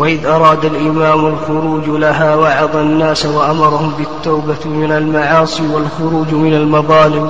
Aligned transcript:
وإذ 0.00 0.26
أراد 0.26 0.64
الإمام 0.64 1.26
الخروج 1.26 1.88
لها 1.88 2.36
وعظ 2.36 2.76
الناس 2.76 3.26
وأمرهم 3.26 3.94
بالتوبة 3.98 4.66
من 4.66 4.92
المعاصي 4.92 5.74
والخروج 5.74 6.34
من 6.34 6.54
المظالم. 6.54 7.24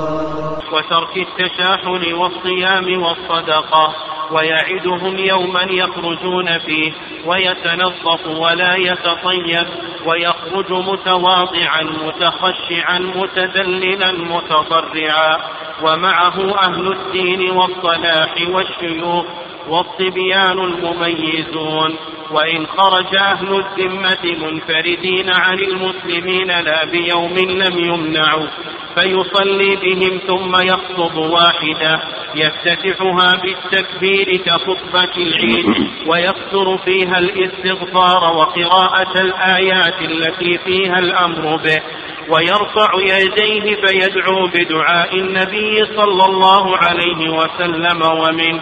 وترك 0.73 1.17
التشاحن 1.17 2.13
والصيام 2.13 3.03
والصدقة 3.03 3.95
ويعدهم 4.31 5.17
يوما 5.17 5.63
يخرجون 5.63 6.59
فيه 6.59 6.91
ويتنظف 7.25 8.27
ولا 8.39 8.75
يتطيب 8.75 9.67
ويخرج 10.05 10.71
متواضعا 10.71 11.83
متخشعا 11.83 12.99
متدللا 12.99 14.11
متضرعا. 14.11 15.37
ومعه 15.83 16.57
أهل 16.59 16.91
الدين 16.91 17.51
والصلاح 17.51 18.35
والشيوخ 18.49 19.25
والصبيان 19.69 20.59
المميزون. 20.59 21.95
وإن 22.31 22.67
خرج 22.67 23.15
أهل 23.15 23.47
الذمة 23.55 24.47
منفردين 24.47 25.29
عن 25.29 25.59
المسلمين 25.59 26.47
لا 26.47 26.85
بيوم 26.85 27.37
لم 27.37 27.79
يمنعوا 27.79 28.47
فيصلي 28.95 29.75
بهم 29.75 30.19
ثم 30.27 30.55
يخطب 30.55 31.15
واحدة 31.15 31.99
يفتتحها 32.35 33.35
بالتكبير 33.41 34.37
كخطبة 34.45 35.13
العيد 35.17 35.65
ويكثر 36.07 36.77
فيها 36.77 37.19
الاستغفار 37.19 38.37
وقراءة 38.37 39.21
الآيات 39.21 40.01
التي 40.01 40.57
فيها 40.57 40.99
الأمر 40.99 41.55
به. 41.55 41.81
ويرفع 42.31 42.89
يديه 42.95 43.75
فيدعو 43.75 44.47
بدعاء 44.53 45.15
النبي 45.15 45.85
صلى 45.85 46.25
الله 46.25 46.77
عليه 46.77 47.29
وسلم 47.29 48.01
ومن 48.01 48.59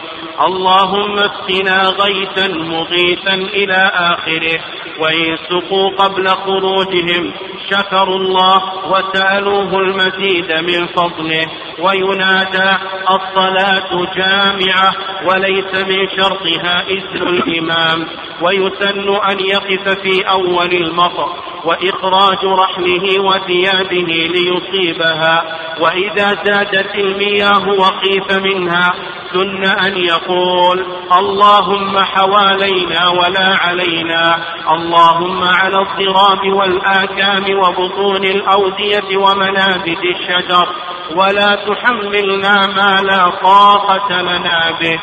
اللهم 0.48 1.20
اسقنا 1.20 1.82
غيثا 1.82 2.48
مغيثا 2.48 3.34
إلى 3.34 3.92
آخره 3.94 4.60
وإن 5.00 5.38
سقوا 5.50 5.90
قبل 5.90 6.28
خروجهم 6.28 7.34
شكروا 7.70 8.16
الله 8.16 8.62
وسألوه 8.92 9.80
المزيد 9.80 10.52
من 10.52 10.88
فضله 10.88 11.46
وينادى 11.80 12.78
الصلاة 13.10 14.14
جامعة 14.16 14.92
وليس 15.26 15.74
من 15.88 16.08
شرطها 16.18 16.84
إذن 16.88 17.28
الإمام 17.28 18.08
ويسن 18.42 19.10
أن 19.10 19.40
يقف 19.40 19.90
في 19.90 20.22
أول 20.30 20.74
المطر. 20.74 21.49
وإخراج 21.66 22.46
رحله 22.46 23.20
وثيابه 23.20 24.08
ليصيبها 24.34 25.44
وإذا 25.80 26.38
زادت 26.44 26.96
المياه 26.96 27.68
وخيف 27.80 28.38
منها 28.44 28.94
سن 29.34 29.66
أن 29.66 29.98
يقول 29.98 30.86
اللهم 31.18 31.98
حوالينا 31.98 33.10
ولا 33.10 33.56
علينا 33.62 34.36
اللهم 34.72 35.44
على 35.44 35.78
الضراب 35.82 36.54
والآكام 36.54 37.46
وبطون 37.60 38.26
الأودية 38.26 39.18
ومنابت 39.18 40.02
الشجر 40.16 40.68
ولا 41.16 41.56
تحملنا 41.56 42.68
ما 42.68 43.02
لا 43.02 43.30
طاقة 43.44 44.22
لنا 44.22 44.80
به. 44.82 45.00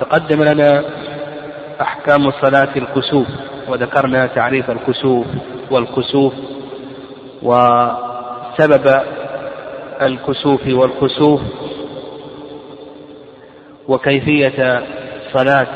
تقدم 0.00 0.42
لنا 0.42 0.84
أحكام 1.80 2.30
صلاة 2.42 2.76
الكسوف. 2.76 3.26
وذكرنا 3.70 4.26
تعريف 4.26 4.70
الكسوف 4.70 5.26
والكسوف 5.70 6.34
وسبب 7.42 9.00
الكسوف 10.02 10.60
والخسوف 10.66 11.40
وكيفية 13.88 14.82
صلاة 15.32 15.66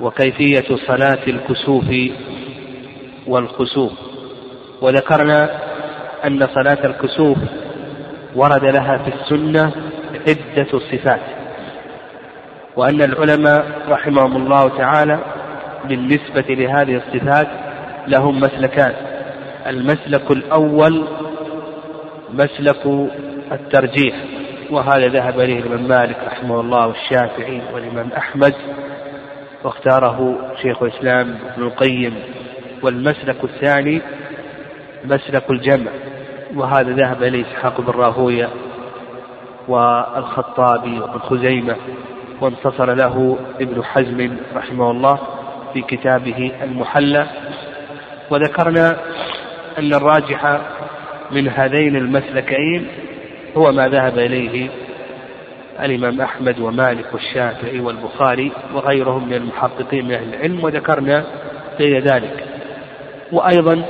وكيفية 0.00 0.76
صلاة 0.86 1.18
الكسوف 1.28 1.84
والخسوف 3.26 3.92
وذكرنا 4.82 5.50
أن 6.24 6.48
صلاة 6.54 6.86
الكسوف 6.86 7.38
ورد 8.34 8.64
لها 8.64 8.98
في 8.98 9.10
السنة 9.14 9.72
عدة 10.28 10.78
صفات 10.78 11.20
وأن 12.76 13.02
العلماء 13.02 13.66
رحمهم 13.88 14.36
الله 14.36 14.68
تعالى 14.78 15.18
بالنسبة 15.84 16.54
لهذه 16.54 16.96
الصفات 16.96 17.48
لهم 18.08 18.40
مسلكان. 18.40 18.92
المسلك 19.66 20.30
الأول 20.30 21.04
مسلك 22.30 23.08
الترجيح 23.52 24.16
وهذا 24.70 25.08
ذهب 25.08 25.40
إليه 25.40 25.58
الإمام 25.58 25.88
مالك 25.88 26.16
رحمه 26.26 26.60
الله 26.60 26.86
والشافعي 26.86 27.62
والإمام 27.74 28.08
أحمد 28.16 28.54
واختاره 29.64 30.38
شيخ 30.62 30.82
الإسلام 30.82 31.38
ابن 31.54 31.62
القيم. 31.62 32.14
والمسلك 32.82 33.44
الثاني 33.44 34.00
مسلك 35.04 35.50
الجمع 35.50 35.90
وهذا 36.54 36.90
ذهب 36.92 37.22
إليه 37.22 37.42
إسحاق 37.42 37.80
بن 37.80 37.92
راهوية 37.92 38.48
والخطابي 39.68 41.00
وابن 41.00 41.18
خزيمة 41.18 41.76
وانتصر 42.40 42.94
له 42.94 43.36
ابن 43.60 43.84
حزم 43.84 44.36
رحمه 44.54 44.90
الله. 44.90 45.18
في 45.76 45.96
كتابه 45.96 46.52
المحلى 46.62 47.26
وذكرنا 48.30 48.96
أن 49.78 49.94
الراجح 49.94 50.60
من 51.30 51.48
هذين 51.48 51.96
المسلكين 51.96 52.86
هو 53.56 53.72
ما 53.72 53.88
ذهب 53.88 54.18
إليه 54.18 54.68
الإمام 55.80 56.20
أحمد 56.20 56.60
ومالك 56.60 57.04
والشافعي 57.12 57.80
والبخاري 57.80 58.52
وغيرهم 58.74 59.28
من 59.28 59.34
المحققين 59.34 60.04
من 60.04 60.12
أهل 60.12 60.34
العلم 60.34 60.64
وذكرنا 60.64 61.24
غير 61.80 62.02
ذلك. 62.02 62.44
وأيضا 63.32 63.82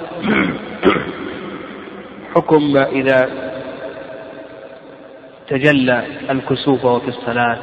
حكم 2.35 2.77
إذا 2.77 3.31
تجلى 5.49 6.05
الكسوف 6.31 6.85
وهو 6.85 7.01
في 7.01 7.09
الصلاة 7.09 7.59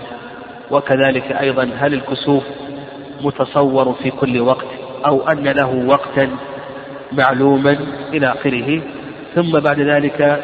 وكذلك 0.72 1.32
أيضا 1.32 1.70
هل 1.78 1.94
الكسوف 1.94 2.44
متصور 3.24 3.94
في 3.94 4.12
كل 4.12 4.40
وقت 4.40 4.68
أو 5.06 5.28
أن 5.28 5.44
له 5.44 5.86
وقتا 5.88 6.30
معلوما 7.12 7.78
إلى 8.14 8.28
آخره. 8.28 8.82
ثم 9.36 9.60
بعد 9.60 9.80
ذلك 9.80 10.44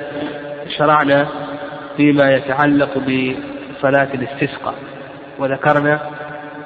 شرعنا 0.78 1.28
فيما 1.98 2.32
يتعلق 2.32 2.98
بصلاة 2.98 4.08
الاستسقاء. 4.14 4.76
وذكرنا 5.40 6.00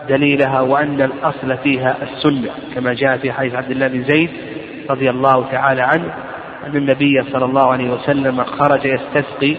دليلها 0.09 0.61
وأن 0.61 1.01
الأصل 1.01 1.57
فيها 1.57 1.97
السنة 2.03 2.49
كما 2.75 2.93
جاء 2.93 3.17
في 3.17 3.31
حديث 3.31 3.55
عبد 3.55 3.71
الله 3.71 3.87
بن 3.87 4.03
زيد 4.03 4.29
رضي 4.89 5.09
الله 5.09 5.45
تعالى 5.51 5.81
عنه 5.81 6.13
أن 6.65 6.75
النبي 6.75 7.23
صلى 7.31 7.45
الله 7.45 7.71
عليه 7.71 7.89
وسلم 7.89 8.43
خرج 8.43 8.85
يستسقي 8.85 9.55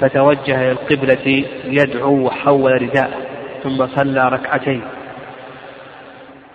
فتوجه 0.00 0.60
إلى 0.60 0.70
القبلة 0.70 1.44
يدعو 1.64 2.26
وحول 2.26 2.82
رداءه 2.82 3.16
ثم 3.62 3.86
صلى 3.86 4.28
ركعتين. 4.28 4.82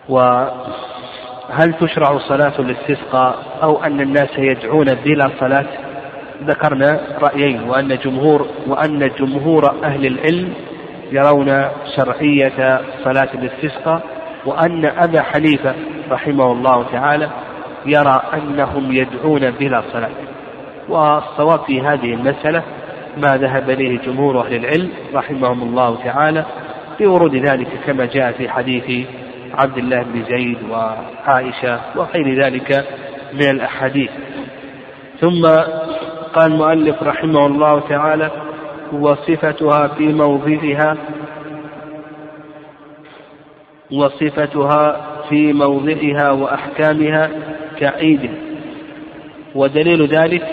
وهل 0.09 1.73
تشرع 1.81 2.17
صلاة 2.17 2.53
الاستسقاء 2.59 3.35
أو 3.63 3.83
أن 3.83 4.01
الناس 4.01 4.29
يدعون 4.37 4.85
بلا 4.85 5.29
صلاة؟ 5.39 5.65
ذكرنا 6.43 7.01
رأيين 7.21 7.63
وأن 7.69 7.97
جمهور 7.97 8.47
وأن 8.67 9.11
جمهور 9.19 9.83
أهل 9.83 10.05
العلم 10.05 10.53
يرون 11.11 11.65
شرعية 11.95 12.81
صلاة 13.03 13.29
الاستسقاء 13.33 14.01
وأن 14.45 14.85
أبا 14.85 15.21
حنيفة 15.21 15.75
رحمه 16.11 16.51
الله 16.51 16.85
تعالى 16.91 17.29
يرى 17.85 18.21
أنهم 18.33 18.91
يدعون 18.91 19.51
بلا 19.51 19.83
صلاة. 19.93 20.09
والصواب 20.89 21.59
في 21.59 21.81
هذه 21.81 22.13
المسألة 22.13 22.63
ما 23.17 23.37
ذهب 23.37 23.69
إليه 23.69 23.99
جمهور 23.99 24.45
أهل 24.45 24.55
العلم 24.55 24.89
رحمهم 25.13 25.63
الله 25.63 25.97
تعالى 26.03 26.45
بورود 26.99 27.35
ذلك 27.35 27.67
كما 27.85 28.05
جاء 28.05 28.31
في 28.31 28.49
حديث 28.49 29.07
عبد 29.53 29.77
الله 29.77 30.03
بن 30.03 30.23
زيد 30.23 30.57
وعائشة 30.69 31.79
وغير 31.95 32.43
ذلك 32.43 32.85
من 33.33 33.49
الأحاديث. 33.49 34.09
ثم 35.21 35.45
قال 36.33 36.51
المؤلف 36.51 37.03
رحمه 37.03 37.45
الله 37.45 37.79
تعالى 37.79 38.31
وصفتها 38.93 39.87
في 39.87 40.13
موضعها 40.13 40.97
وصفتها 43.91 45.01
في 45.29 45.53
موضعها 45.53 46.31
وأحكامها 46.31 47.29
كعيد. 47.79 48.29
ودليل 49.55 50.07
ذلك 50.07 50.43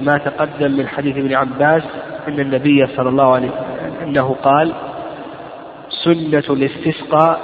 ما 0.00 0.18
تقدم 0.18 0.72
من 0.72 0.88
حديث 0.88 1.16
ابن 1.16 1.34
عباس 1.34 1.82
أن 2.28 2.40
النبي 2.40 2.86
صلى 2.86 3.08
الله 3.08 3.34
عليه 3.34 3.48
وسلم 3.48 3.64
أنه 4.02 4.36
قال 4.42 4.72
سنة 6.04 6.44
الاستسقاء 6.50 7.40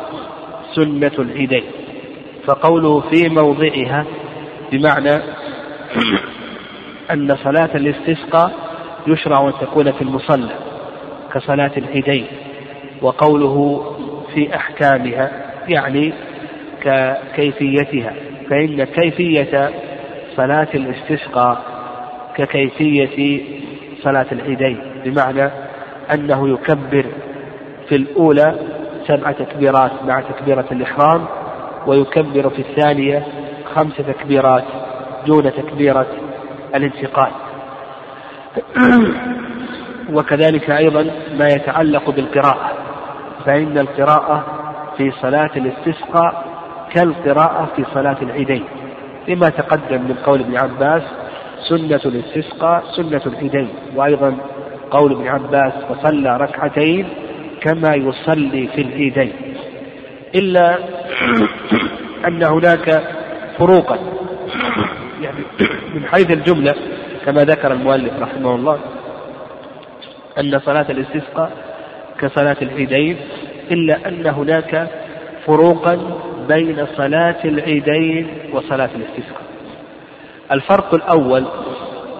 سنة 0.75 1.13
العيدين. 1.19 1.65
فقوله 2.47 3.01
في 3.01 3.29
موضعها 3.29 4.07
بمعنى 4.73 5.15
أن 7.13 7.37
صلاة 7.37 7.71
الاستسقاء 7.75 8.53
يشرع 9.07 9.49
أن 9.49 9.53
تكون 9.61 9.93
في 9.93 10.03
المصلى 10.03 10.55
كصلاة 11.33 11.73
العيدين 11.77 12.27
وقوله 13.03 13.85
في 14.35 14.57
أحكامها 14.57 15.31
يعني 15.69 16.13
ككيفيتها 16.83 18.15
فإن 18.51 18.85
كيفية 18.85 19.71
صلاة 20.37 20.69
الاستسقاء 20.75 21.65
ككيفية 22.37 23.43
صلاة 24.03 24.27
العيدين 24.33 24.79
بمعنى 25.05 25.51
أنه 26.15 26.49
يكبر 26.49 27.07
في 27.89 27.97
الأولى 27.97 28.55
سبع 29.11 29.33
تكبيرات 29.33 29.93
مع 30.07 30.21
تكبيرة 30.21 30.67
الإحرام 30.73 31.27
ويكبر 31.87 32.51
في 32.51 32.62
الثانية 32.62 33.27
خمس 33.75 33.97
تكبيرات 33.97 34.65
دون 35.27 35.53
تكبيرة 35.53 36.07
الانتقال. 36.75 37.33
وكذلك 40.15 40.71
أيضا 40.71 41.11
ما 41.39 41.47
يتعلق 41.47 42.11
بالقراءة 42.11 42.71
فإن 43.47 43.79
القراءة 43.79 44.45
في 44.97 45.11
صلاة 45.11 45.51
الاستسقاء 45.57 46.45
كالقراءة 46.93 47.69
في 47.77 47.85
صلاة 47.95 48.17
العيدين. 48.23 48.65
لما 49.29 49.49
تقدم 49.49 50.03
من 50.03 50.15
قول 50.25 50.41
ابن 50.41 50.57
عباس 50.59 51.03
سنة 51.69 52.01
الاستسقاء 52.05 52.85
سنة 52.97 53.23
العيدين. 53.27 53.69
وأيضا 53.97 54.37
قول 54.91 55.12
ابن 55.12 55.29
عباس 55.29 55.73
وصلى 55.91 56.37
ركعتين 56.37 57.09
كما 57.61 57.95
يصلي 57.95 58.69
في 58.69 58.81
العيدين 58.81 59.33
إلا 60.35 60.79
أن 62.29 62.43
هناك 62.43 63.03
فروقا. 63.59 63.99
يعني 65.21 65.39
من 65.95 66.05
حيث 66.07 66.31
الجملة 66.31 66.75
كما 67.27 67.45
ذكر 67.45 67.73
المؤلف 67.73 68.12
رحمه 68.21 68.55
الله 68.55 68.79
أن 70.39 70.59
صلاة 70.59 70.87
الاستسقاء 70.91 71.51
كصلاة 72.19 72.57
العيدين 72.62 73.17
إلا 73.71 74.09
أن 74.09 74.27
هناك 74.27 74.89
فروقا 75.47 75.99
بين 76.49 76.87
صلاة 76.97 77.45
العيدين 77.45 78.29
وصلاة 78.53 78.91
الاستسقاء. 78.95 79.43
الفرق 80.53 80.95
الأول 80.95 81.45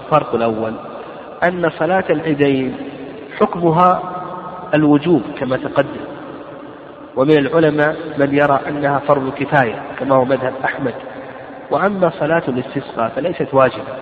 الفرق 0.04 0.34
الأول 0.34 0.75
أن 1.44 1.70
صلاة 1.78 2.04
العيدين 2.10 2.76
حكمها 3.40 4.19
الوجوب 4.75 5.22
كما 5.38 5.56
تقدم. 5.56 6.00
ومن 7.17 7.38
العلماء 7.38 7.96
من 8.19 8.34
يرى 8.34 8.61
أنها 8.69 8.99
فرض 8.99 9.32
كفاية 9.34 9.82
كما 9.99 10.14
هو 10.17 10.25
مذهب 10.25 10.52
أحمد. 10.64 10.94
وأما 11.70 12.11
صلاة 12.11 12.43
الاستسقاء 12.49 13.08
فليست 13.08 13.55
واجبة 13.55 13.94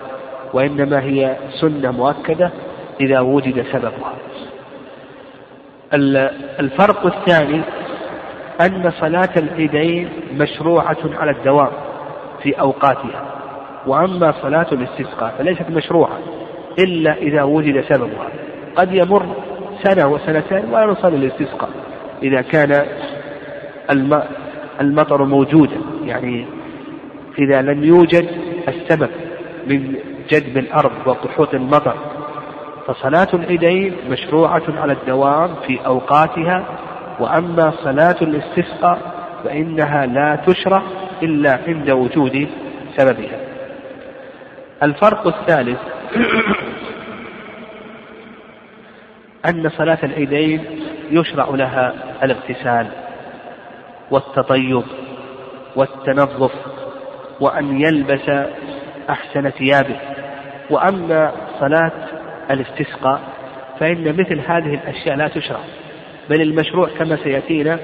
وإنما 0.53 0.99
هي 1.03 1.37
سنة 1.61 1.91
مؤكدة 1.91 2.51
إذا 3.01 3.19
وجد 3.19 3.65
سببها. 3.71 4.13
الفرق 6.59 7.05
الثاني 7.05 7.61
أن 8.61 8.91
صلاة 8.91 9.29
العيدين 9.37 10.09
مشروعة 10.33 10.97
على 11.19 11.31
الدوام 11.31 11.71
في 12.43 12.59
أوقاتها. 12.59 13.25
وأما 13.87 14.31
صلاة 14.41 14.67
الاستسقاء 14.71 15.35
فليست 15.37 15.69
مشروعة 15.69 16.17
إلا 16.79 17.13
إذا 17.13 17.43
وجد 17.43 17.81
سببها. 17.81 18.29
قد 18.75 18.93
يمر 18.93 19.25
سنة 19.83 20.07
وسنتين 20.07 20.65
ولا 20.73 20.85
نصلي 20.85 21.15
الاستسقاء 21.15 21.69
إذا 22.23 22.41
كان 22.41 22.85
المطر 24.81 25.25
موجودا. 25.25 25.77
يعني 26.03 26.45
إذا 27.39 27.61
لم 27.61 27.83
يوجد 27.83 28.27
السبب 28.67 29.09
من 29.67 29.95
جدب 30.29 30.57
الأرض 30.57 30.91
وقحوط 31.05 31.53
المطر 31.53 31.95
فصلاة 32.87 33.27
العيدين 33.33 33.93
مشروعة 34.09 34.63
على 34.67 34.93
الدوام 34.93 35.55
في 35.67 35.79
أوقاتها. 35.85 36.65
وأما 37.19 37.73
صلاة 37.83 38.15
الاستسقاء 38.21 38.99
فإنها 39.43 40.05
لا 40.05 40.35
تشرع 40.47 40.83
إلا 41.23 41.59
عند 41.67 41.89
وجود 41.89 42.47
سببها. 42.97 43.39
الفرق 44.83 45.27
الثالث 45.27 45.79
أن 49.45 49.69
صلاة 49.69 49.99
العيدين 50.03 50.65
يشرع 51.11 51.49
لها 51.49 51.93
الاغتسال 52.23 52.87
والتطيب 54.11 54.83
والتنظف 55.75 56.51
وأن 57.39 57.81
يلبس 57.81 58.29
أحسن 59.09 59.49
ثيابه. 59.49 59.95
وأما 60.69 61.31
صلاة 61.59 61.91
الاستسقاء 62.51 63.21
فإن 63.79 64.15
مثل 64.19 64.39
هذه 64.39 64.73
الأشياء 64.73 65.15
لا 65.15 65.27
تشرع 65.27 65.59
بل 66.29 66.41
المشروع 66.41 66.89
كما 66.99 67.17
سيأتينا 67.23 67.79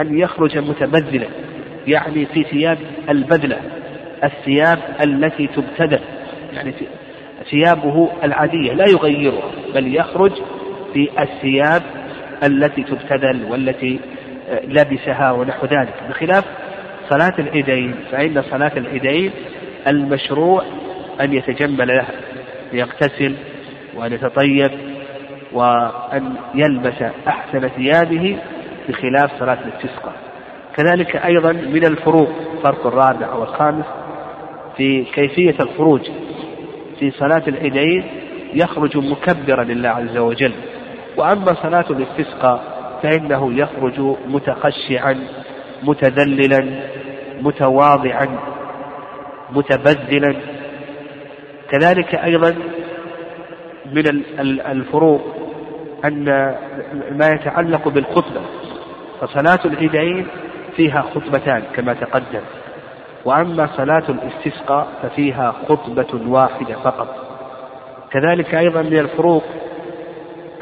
أن 0.00 0.18
يخرج 0.18 0.58
متبذلا 0.58 1.26
يعني 1.86 2.26
في 2.26 2.44
ثياب 2.44 2.78
البذلة 3.08 3.58
الثياب 4.24 4.78
التي 5.00 5.46
تبتدل 5.46 6.00
يعني 6.52 6.74
ثيابه 7.50 8.08
العادية 8.24 8.72
لا 8.72 8.84
يغيرها 8.88 9.50
بل 9.74 9.96
يخرج 9.96 10.32
في 10.92 11.08
الثياب 11.20 11.82
التي 12.42 12.82
تبتذل 12.82 13.44
والتي 13.50 14.00
آه، 14.48 14.66
لبسها 14.66 15.32
ونحو 15.32 15.66
ذلك. 15.66 15.94
بخلاف 16.08 16.44
صلاة 17.10 17.34
العيدين 17.38 17.94
فإن 18.10 18.42
صلاة 18.42 18.72
العيدين 18.76 19.30
المشروع 19.86 20.62
أن 21.20 21.32
يتجمل 21.32 21.88
لها 21.88 22.12
يغتسل 22.72 23.34
وأن 23.94 24.12
يتطيب 24.12 24.70
وأن 25.52 26.34
يلبس 26.54 27.02
أحسن 27.28 27.68
ثيابه 27.68 28.38
بخلاف 28.88 29.38
صلاة 29.38 29.58
الاستسقاء. 29.64 30.14
كذلك 30.76 31.16
أيضا 31.16 31.52
من 31.52 31.84
الفروق 31.84 32.30
فرق 32.62 32.86
الرابع 32.86 33.34
والخامس 33.34 33.84
في 34.76 35.04
كيفية 35.04 35.56
الخروج. 35.60 36.00
في 36.98 37.10
صلاة 37.10 37.42
العيدين 37.48 38.04
يخرج 38.54 38.96
مكبرا 38.96 39.64
لله 39.64 39.88
عز 39.88 40.16
وجل. 40.16 40.52
وأما 41.18 41.54
صلاة 41.62 41.84
الاستسقاء 41.90 42.62
فإنه 43.02 43.52
يخرج 43.52 44.00
متخشعا 44.26 45.20
متذللا 45.82 46.66
متواضعا 47.40 48.38
متبذلا. 49.50 50.36
كذلك 51.70 52.14
أيضا 52.14 52.54
من 53.92 54.22
الفروق 54.66 55.22
أن 56.04 56.24
ما 57.10 57.28
يتعلق 57.28 57.88
بالخطبة 57.88 58.40
فصلاة 59.20 59.60
العيدين 59.64 60.26
فيها 60.76 61.02
خطبتان 61.02 61.62
كما 61.74 61.92
تقدم. 61.94 62.42
وأما 63.24 63.68
صلاة 63.76 64.04
الاستسقاء 64.08 64.86
ففيها 65.02 65.54
خطبة 65.68 66.28
واحدة 66.28 66.74
فقط. 66.74 67.16
كذلك 68.10 68.54
أيضا 68.54 68.82
من 68.82 68.98
الفروق 68.98 69.44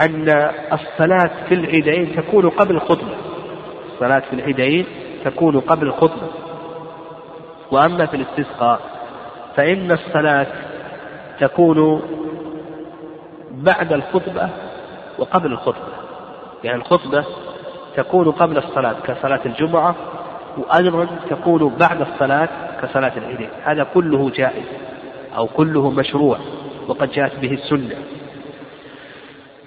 أن 0.00 0.28
الصلاة 0.72 1.30
في 1.48 1.54
العيدين 1.54 2.16
تكون 2.16 2.48
قبل 2.48 2.74
الخطبة. 2.74 3.14
الصلاة 3.92 4.20
في 4.20 4.32
العيدين 4.32 4.86
تكون 5.24 5.60
قبل 5.60 5.86
الخطبة. 5.86 6.28
وأما 7.70 8.06
في 8.06 8.16
الاستسقاء 8.16 8.80
فإن 9.56 9.92
الصلاة 9.92 10.46
تكون 11.40 12.02
بعد 13.50 13.92
الخطبة 13.92 14.48
وقبل 15.18 15.52
الخطبة. 15.52 15.88
يعني 16.64 16.78
الخطبة 16.78 17.24
تكون 17.96 18.30
قبل 18.30 18.58
الصلاة 18.58 18.94
كصلاة 19.06 19.40
الجمعة 19.46 19.94
وأيضا 20.58 21.06
تكون 21.30 21.76
بعد 21.80 22.00
الصلاة 22.00 22.48
كصلاة 22.82 23.12
العيدين. 23.16 23.48
هذا 23.64 23.86
كله 23.94 24.30
جائز 24.30 24.64
أو 25.36 25.46
كله 25.46 25.90
مشروع 25.90 26.38
وقد 26.88 27.10
جاءت 27.10 27.38
به 27.38 27.52
السنة. 27.52 27.96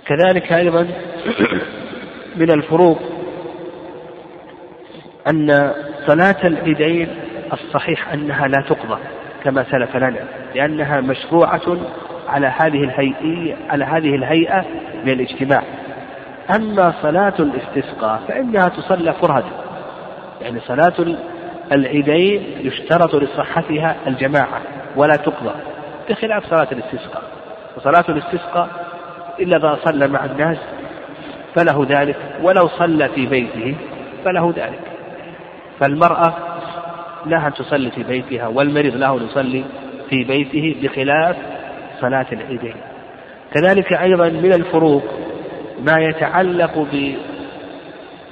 كذلك 0.09 0.53
أيضا 0.53 0.87
من 2.35 2.51
الفروق 2.51 2.99
أن 5.27 5.71
صلاة 6.07 6.35
العيدين 6.43 7.07
الصحيح 7.53 8.13
أنها 8.13 8.47
لا 8.47 8.61
تقضى 8.69 8.99
كما 9.43 9.65
سلف 9.71 9.95
لنا 9.95 10.19
لأنها 10.55 11.01
مشروعة 11.01 11.77
على 12.27 12.47
هذه 12.47 12.83
الهيئة 12.83 13.55
على 13.69 13.85
هذه 13.85 14.15
الهيئة 14.15 14.65
من 15.03 15.09
الاجتماع. 15.09 15.63
أما 16.55 16.93
صلاة 17.01 17.33
الاستسقاء 17.39 18.21
فإنها 18.27 18.69
تصلى 18.69 19.13
فرهدة 19.13 19.51
يعني 20.41 20.59
صلاة 20.59 21.17
العيدين 21.71 22.43
يشترط 22.59 23.15
لصحتها 23.15 23.95
الجماعة 24.07 24.61
ولا 24.95 25.15
تقضى 25.15 25.51
بخلاف 26.09 26.45
صلاة 26.45 26.67
الاستسقاء. 26.71 27.23
وصلاة 27.77 28.05
الاستسقاء 28.09 28.88
إلا 29.39 29.57
إذا 29.57 29.79
صلى 29.85 30.07
مع 30.07 30.25
الناس 30.25 30.57
فله 31.55 31.85
ذلك 31.89 32.15
ولو 32.41 32.67
صلى 32.67 33.09
في 33.09 33.25
بيته 33.25 33.75
فله 34.25 34.53
ذلك. 34.55 34.81
فالمرأة 35.79 36.33
لها 37.25 37.47
أن 37.47 37.53
تصلي 37.53 37.91
في 37.91 38.03
بيتها 38.03 38.47
والمريض 38.47 38.95
له 38.95 39.17
أن 39.17 39.25
يصلي 39.25 39.63
في 40.09 40.23
بيته 40.23 40.75
بخلاف 40.81 41.35
صلاة 42.01 42.25
العيدين. 42.31 42.75
كذلك 43.53 43.93
أيضا 43.93 44.29
من 44.29 44.53
الفروق 44.53 45.03
ما 45.79 45.99
يتعلق 45.99 46.87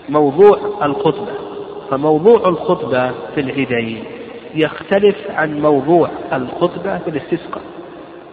بموضوع 0.10 0.86
الخطبة. 0.86 1.34
فموضوع 1.92 2.50
الخطبة 2.50 3.12
في 3.36 3.42
العيدين 3.42 4.04
يختلف 4.56 5.16
عن 5.30 5.62
موضوع 5.62 6.10
الخطبة 6.34 6.98
في 6.98 7.10
الاستسقاء. 7.10 7.64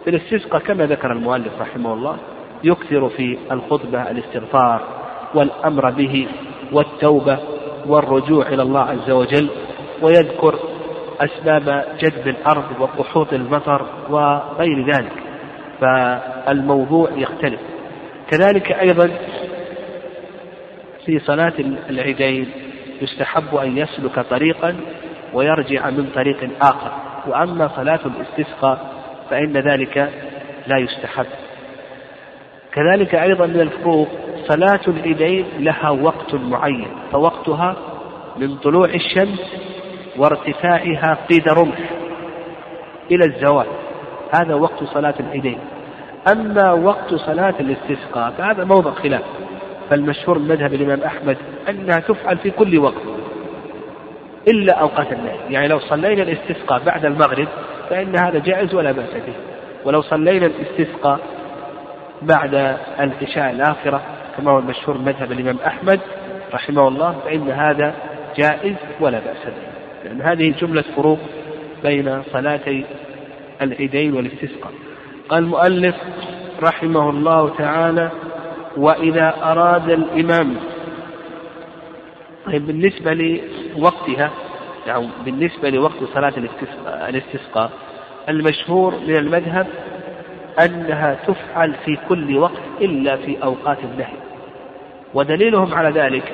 في 0.05 0.11
الاستسقاء 0.11 0.61
كما 0.61 0.87
ذكر 0.87 1.13
المؤلف 1.13 1.61
رحمه 1.61 1.93
الله 1.93 2.17
يكثر 2.65 3.09
في 3.09 3.39
الخطبة 3.51 4.11
الاستغفار 4.11 4.83
والأمر 5.35 5.91
به 5.91 6.29
والتوبة 6.73 7.39
والرجوع 7.87 8.47
إلى 8.47 8.63
الله 8.63 8.81
عز 8.81 9.11
وجل 9.11 9.51
ويذكر 10.03 10.59
أسباب 11.21 11.85
جذب 12.01 12.29
الأرض 12.29 12.65
وقحوط 12.81 13.33
المطر 13.33 13.87
وغير 14.11 14.95
ذلك. 14.95 15.13
فالموضوع 15.81 17.11
يختلف. 17.17 17.61
كذلك 18.31 18.73
أيضا 18.73 19.11
في 21.07 21.19
صلاة 21.19 21.53
العيدين 21.91 22.51
يستحب 23.03 23.55
أن 23.57 23.79
يسلك 23.79 24.21
طريقا 24.21 24.77
ويرجع 25.33 25.91
من 25.91 26.11
طريق 26.15 26.51
آخر. 26.63 26.93
وأما 27.27 27.69
صلاة 27.69 28.01
الاستسقاء 28.07 28.93
فإن 29.31 29.53
ذلك 29.53 29.97
لا 30.67 30.79
يستحب. 30.79 31.27
كذلك 32.75 33.15
أيضا 33.15 33.47
من 33.47 33.61
الفروق 33.61 34.09
صلاة 34.49 34.81
العيدين 34.89 35.47
لها 35.59 35.91
وقت 35.91 36.35
معين 36.35 36.89
فوقتها 37.13 37.77
من 38.37 38.57
طلوع 38.57 38.89
الشمس 38.89 39.41
وارتفاعها 40.17 41.19
قيد 41.31 41.49
رمح 41.49 41.91
إلى 43.11 43.25
الزوال 43.25 43.67
هذا 44.41 44.55
وقت 44.55 44.85
صلاة 44.85 45.15
العيدين 45.21 45.59
أما 46.33 46.73
وقت 46.73 47.15
صلاة 47.15 47.55
الاستسقاء 47.61 48.31
فهذا 48.31 48.65
موضع 48.65 48.91
خلاف 48.91 49.23
فالمشهور 49.91 50.39
من 50.39 50.49
مذهب 50.49 50.75
الإمام 50.75 51.01
أحمد 51.01 51.37
أنها 51.69 51.99
تفعل 51.99 52.39
في 52.39 52.51
كل 52.51 52.79
وقت 52.79 53.03
إلا 54.49 54.73
أوقات 54.81 55.13
الليل. 55.13 55.37
يعني 55.51 55.69
لو 55.69 55.79
صلينا 55.79 56.23
الاستسقاء 56.23 56.85
بعد 56.85 57.05
المغرب 57.05 57.49
فإن 57.91 58.19
هذا 58.19 58.39
جائز 58.39 58.75
ولا 58.75 58.93
بأس 58.93 59.11
به. 59.15 59.35
ولو 59.85 60.03
صلينا 60.03 60.47
الاستسقاء 60.47 61.21
بعد 62.27 62.55
العشاء 63.01 63.51
الآخرة 63.51 64.03
كما 64.37 64.51
هو 64.51 64.59
المشهور 64.59 64.99
مذهب 64.99 65.33
الإمام 65.33 65.59
أحمد 65.67 66.01
رحمه 66.55 66.89
الله 66.89 67.13
فإن 67.25 67.51
هذا 67.51 67.95
جائز 68.37 68.77
ولا 69.01 69.19
بأس 69.19 69.45
به. 69.47 70.05
لأن 70.05 70.23
هذه 70.23 70.55
جملة 70.61 70.85
فروق 70.97 71.19
بين 71.83 72.23
صلاتي 72.33 72.85
العيدين 73.63 74.15
والاستسقاء. 74.15 74.73
قال 75.29 75.45
المؤلف 75.45 75.97
رحمه 76.63 77.11
الله 77.11 77.49
تعالى 77.49 78.11
وإذا 78.77 79.35
أراد 79.43 79.91
الإمام 79.91 80.57
طيب 82.47 82.67
بالنسبة 82.67 83.15
لوقتها 83.15 84.31
يعني 84.87 85.09
بالنسبة 85.25 85.71
لوقت 85.71 86.05
صلاة 86.15 86.33
الاستسقاء 87.09 87.71
المشهور 88.29 88.95
من 89.07 89.17
المذهب 89.17 89.67
أنها 90.61 91.17
تفعل 91.27 91.75
في 91.85 91.99
كل 92.09 92.39
وقت 92.39 92.63
إلا 92.81 93.17
في 93.17 93.43
أوقات 93.43 93.79
النهي. 93.85 94.17
ودليلهم 95.15 95.75
على 95.75 96.01
ذلك 96.01 96.33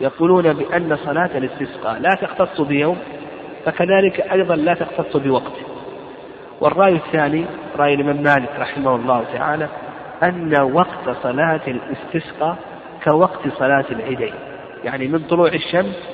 يقولون 0.00 0.52
بأن 0.52 0.96
صلاة 0.96 1.30
الاستسقاء 1.38 1.98
لا 2.00 2.14
تختص 2.20 2.60
بيوم 2.60 2.98
فكذلك 3.64 4.20
أيضا 4.20 4.56
لا 4.56 4.74
تختص 4.74 5.16
بوقت. 5.16 5.52
والرأي 6.60 6.92
الثاني 6.92 7.44
رأي 7.76 7.94
الإمام 7.94 8.22
مالك 8.22 8.50
رحمه 8.58 8.96
الله 8.96 9.24
تعالى 9.32 9.68
أن 10.22 10.60
وقت 10.72 11.16
صلاة 11.22 11.60
الاستسقاء 11.66 12.56
كوقت 13.04 13.48
صلاة 13.58 13.84
العيدين. 13.90 14.34
يعني 14.84 15.08
من 15.08 15.18
طلوع 15.18 15.48
الشمس 15.48 16.08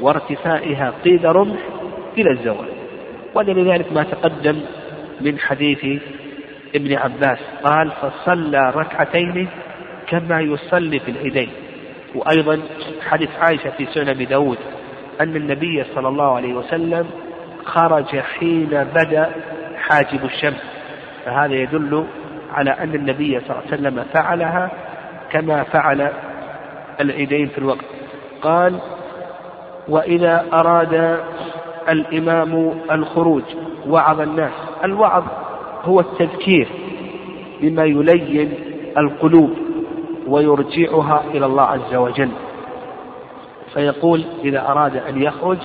وارتفاعها 0.00 0.92
قيد 1.04 1.26
رمح 1.26 1.60
إلى 2.18 2.30
الزوال. 2.30 2.68
ولذلك 3.34 3.92
ما 3.92 4.02
تقدم 4.02 4.60
من 5.20 5.38
حديث 5.38 6.02
ابن 6.74 6.96
عباس 6.96 7.38
قال 7.64 7.90
فصلى 7.90 8.72
ركعتين 8.76 9.48
كما 10.06 10.40
يصلي 10.40 10.98
في 11.00 11.10
العيدين. 11.10 11.50
وأيضا 12.14 12.60
حديث 13.08 13.28
عائشة 13.40 13.70
في 13.70 13.86
سنن 13.86 14.08
أبي 14.08 14.24
داود 14.24 14.58
أن 15.20 15.36
النبي 15.36 15.84
صلى 15.94 16.08
الله 16.08 16.36
عليه 16.36 16.54
وسلم 16.54 17.06
خرج 17.64 18.18
حين 18.18 18.86
بدأ 18.94 19.30
حاجب 19.78 20.24
الشمس. 20.24 20.62
فهذا 21.24 21.54
يدل 21.54 22.04
على 22.52 22.70
أن 22.70 22.94
النبي 22.94 23.40
صلى 23.40 23.50
الله 23.50 23.62
عليه 23.62 23.74
وسلم 23.74 24.04
فعلها 24.14 24.70
كما 25.30 25.62
فعل 25.62 26.12
العيدين 27.00 27.48
في 27.48 27.58
الوقت. 27.58 27.84
قال 28.42 28.78
وإذا 29.88 30.46
أراد 30.52 31.20
الإمام 31.88 32.74
الخروج 32.90 33.42
وعظ 33.88 34.20
الناس. 34.20 34.52
الوعظ 34.84 35.24
هو 35.84 36.00
التذكير 36.00 36.68
بما 37.60 37.84
يلين 37.84 38.54
القلوب 38.98 39.50
ويرجعها 40.26 41.24
إلى 41.34 41.46
الله 41.46 41.62
عز 41.62 41.94
وجل. 41.94 42.30
فيقول 43.74 44.24
إذا 44.44 44.68
أراد 44.68 44.96
أن 44.96 45.22
يخرج 45.22 45.58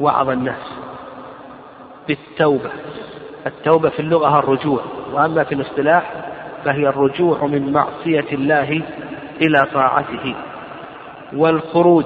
وعظ 0.00 0.30
الناس 0.30 0.72
بالتوبة. 2.08 2.70
التوبة 3.46 3.88
في 3.88 4.00
اللغة 4.00 4.38
الرجوع 4.38 4.80
وأما 5.12 5.44
في 5.44 5.54
الاصطلاح 5.54 6.12
فهي 6.64 6.88
الرجوع 6.88 7.46
من 7.46 7.72
معصية 7.72 8.26
الله 8.32 8.82
إلى 9.42 9.66
طاعته. 9.74 10.34
والخروج 11.36 12.04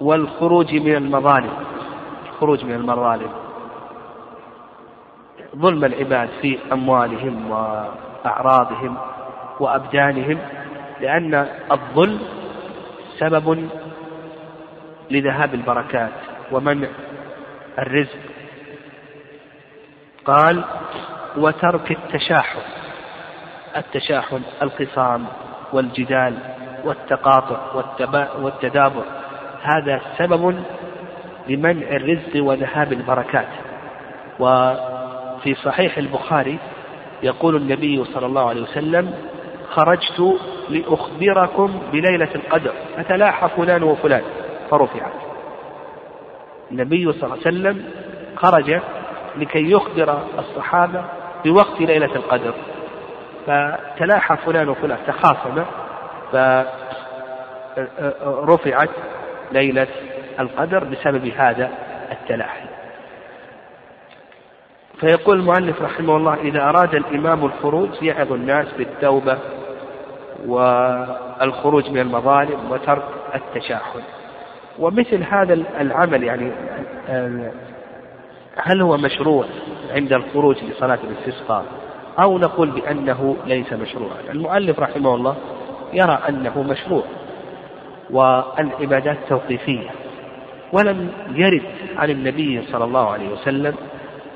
والخروج 0.00 0.74
من 0.74 0.96
المظالم. 0.96 1.65
الخروج 2.36 2.64
من 2.64 2.72
المظالم 2.74 3.30
ظلم 5.56 5.84
العباد 5.84 6.28
في 6.40 6.58
أموالهم 6.72 7.50
وأعراضهم 7.50 8.96
وأبدانهم 9.60 10.38
لأن 11.00 11.48
الظلم 11.72 12.20
سبب 13.18 13.68
لذهاب 15.10 15.54
البركات 15.54 16.12
ومنع 16.52 16.88
الرزق. 17.78 18.18
قال 20.24 20.64
وترك 21.36 21.90
التشاحن 21.90 22.60
التشاحن 23.76 24.42
الخصام 24.62 25.26
والجدال 25.72 26.38
والتقاطع 26.84 27.58
والتدابر. 28.38 29.04
هذا 29.62 30.00
سبب 30.18 30.64
لمنع 31.48 31.88
الرزق 31.88 32.44
وذهاب 32.44 32.92
البركات. 32.92 33.48
وفي 34.40 35.54
صحيح 35.54 35.98
البخاري 35.98 36.58
يقول 37.22 37.56
النبي 37.56 38.04
صلى 38.04 38.26
الله 38.26 38.48
عليه 38.48 38.62
وسلم 38.62 39.14
خرجت 39.70 40.38
لأخبركم 40.68 41.80
بليلة 41.92 42.34
القدر 42.34 42.72
فتلاحى 42.96 43.48
فلان 43.48 43.82
وفلان. 43.82 44.22
فرفعت. 44.70 45.12
النبي 46.70 47.12
صلى 47.12 47.22
الله 47.22 47.38
عليه 47.46 47.58
وسلم 47.58 47.84
خرج 48.36 48.80
لكي 49.36 49.70
يخبر 49.70 50.18
الصحابة 50.38 51.04
بوقت 51.44 51.80
ليلة 51.80 52.16
القدر. 52.16 52.54
فتلاحى 53.46 54.36
فلان 54.36 54.68
وفلان 54.68 54.98
تخاصم 55.06 55.64
فرفعت. 58.16 58.90
ليلة 59.52 59.86
القدر 60.40 60.84
بسبب 60.84 61.26
هذا 61.36 61.70
التلاحي. 62.12 62.66
فيقول 65.00 65.38
المؤلف 65.38 65.82
رحمه 65.82 66.16
الله 66.16 66.34
إذا 66.34 66.62
أراد 66.62 66.94
الإمام 66.94 67.44
الخروج 67.44 68.02
يعظ 68.02 68.32
الناس 68.32 68.66
بالتوبة 68.78 69.38
والخروج 70.46 71.90
من 71.90 72.00
المظالم 72.00 72.70
وترك 72.70 73.04
التشاحن 73.34 74.00
ومثل 74.78 75.22
هذا 75.22 75.54
العمل 75.80 76.22
يعني 76.24 76.52
هل 78.56 78.82
هو 78.82 78.96
مشروع 78.96 79.44
عند 79.90 80.12
الخروج 80.12 80.56
لصلاة 80.64 80.98
الاستسقاء؟ 81.04 81.64
أو 82.18 82.38
نقول 82.38 82.70
بأنه 82.70 83.36
ليس 83.46 83.72
مشروعا 83.72 84.20
المؤلف 84.30 84.80
رحمه 84.80 85.14
الله 85.14 85.36
يرى 85.92 86.18
أنه 86.28 86.62
مشروع. 86.62 87.04
والعبادات 88.10 89.16
توقيفية 89.28 89.90
ولم 90.72 91.10
يرد 91.30 91.62
عن 91.96 92.10
النبي 92.10 92.62
صلى 92.62 92.84
الله 92.84 93.10
عليه 93.10 93.28
وسلم 93.28 93.74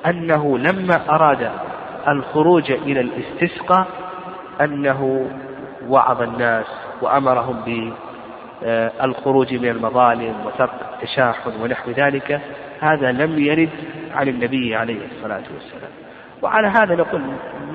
أنه 0.07 0.59
لما 0.59 1.11
أراد 1.11 1.51
الخروج 2.09 2.71
إلى 2.71 3.01
الاستسقاء 3.01 3.87
أنه 4.61 5.31
وعظ 5.89 6.23
الناس 6.23 6.67
وأمرهم 7.03 7.87
بالخروج 8.63 9.55
من 9.55 9.69
المظالم 9.69 10.35
وترك 10.47 10.71
التشاحن 10.95 11.63
ونحو 11.63 11.91
ذلك. 11.91 12.41
هذا 12.81 13.13
لم 13.13 13.39
يرد 13.39 13.71
عن 14.15 14.29
النبي 14.29 14.77
عليه 14.77 14.99
الصلاة 15.13 15.43
والسلام. 15.55 15.91
وعلى 16.43 16.69
هذا 16.69 16.95
نقول 16.95 17.23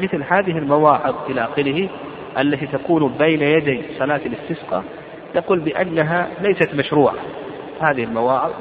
مثل 0.01 0.23
هذه 0.23 0.57
المواعظ 0.57 1.15
إلى 1.29 1.43
آخره 1.43 1.89
التي 2.37 2.67
تكون 2.67 3.13
بين 3.19 3.41
يدي 3.41 3.81
صلاة 3.99 4.21
الاستسقاء 4.25 4.83
نقول 5.35 5.59
بأنها 5.59 6.29
ليست 6.41 6.75
مشروعة. 6.75 7.15
هذه 7.81 8.03
المواعظ 8.03 8.51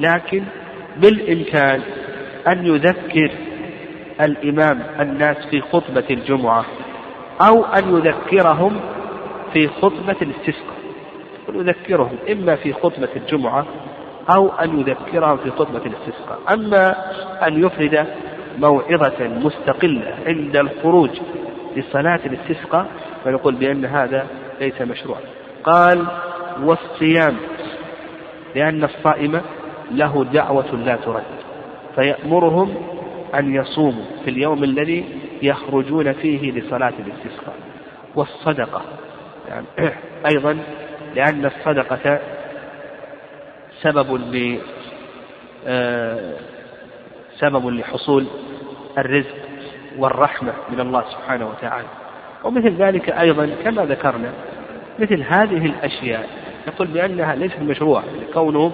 لكن 0.00 0.44
بالإمكان 0.96 1.82
أن 2.48 2.66
يذكر 2.66 3.30
الإمام 4.20 4.82
الناس 5.00 5.36
في 5.50 5.60
خطبة 5.60 6.04
الجمعة 6.10 6.64
أو 7.40 7.64
أن 7.64 7.96
يذكرهم 7.96 8.80
في 9.52 9.68
خطبة 9.68 10.16
الاستسقاء. 10.22 10.78
يذكرهم 11.54 12.16
إما 12.32 12.56
في 12.56 12.72
خطبة 12.72 13.08
الجمعة 13.16 13.66
أو 14.36 14.48
أن 14.48 14.80
يذكرهم 14.80 15.36
في 15.36 15.50
خطبة 15.50 15.82
الاستسقاء. 15.86 16.38
أما 16.54 16.94
أن 17.46 17.64
يفرد 17.64 18.06
موعظة 18.58 19.28
مستقلة 19.28 20.14
عند 20.26 20.56
الخروج 20.56 21.10
لصلاة 21.76 22.20
الاستسقاء 22.26 22.86
فنقول 23.24 23.54
بأن 23.54 23.84
هذا 23.84 24.26
ليس 24.60 24.82
مشروعا. 24.82 25.20
قال 25.64 26.06
والصيام 26.62 27.36
لأن 28.54 28.84
الصائم 28.84 29.40
له 29.90 30.24
دعوة 30.24 30.74
لا 30.74 30.96
ترد 30.96 31.22
فيأمرهم 31.94 32.74
أن 33.34 33.54
يصوموا 33.54 34.04
في 34.24 34.30
اليوم 34.30 34.64
الذي 34.64 35.04
يخرجون 35.42 36.12
فيه 36.12 36.52
لصلاة 36.52 36.92
الاستسقاء. 36.98 37.54
والصدقة 38.14 38.82
يعني 39.48 39.66
أيضا 40.30 40.58
لأن 41.14 41.46
الصدقة 41.46 42.18
سبب 43.82 44.14
ل 44.14 44.58
آه، 45.66 46.34
سبب 47.38 47.66
لحصول 47.66 48.26
الرزق 48.98 49.34
والرحمة 49.98 50.52
من 50.70 50.80
الله 50.80 51.04
سبحانه 51.10 51.48
وتعالى. 51.48 51.88
ومثل 52.44 52.74
ذلك 52.74 53.10
أيضا 53.10 53.50
كما 53.64 53.84
ذكرنا 53.84 54.32
مثل 54.98 55.22
هذه 55.22 55.66
الأشياء. 55.66 56.28
نقول 56.68 56.88
بأنها 56.88 57.34
ليست 57.34 57.60
مشروعة. 57.60 58.04
كونه 58.34 58.72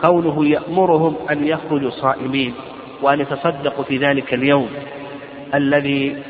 كونه 0.00 0.46
يأمرهم 0.46 1.16
أن 1.30 1.46
يخرجوا 1.46 1.90
صائمين 1.90 2.54
وأن 3.02 3.20
يتصدقوا 3.20 3.84
في 3.84 3.96
ذلك 3.96 4.34
اليوم 4.34 4.68
الذي 5.54 6.22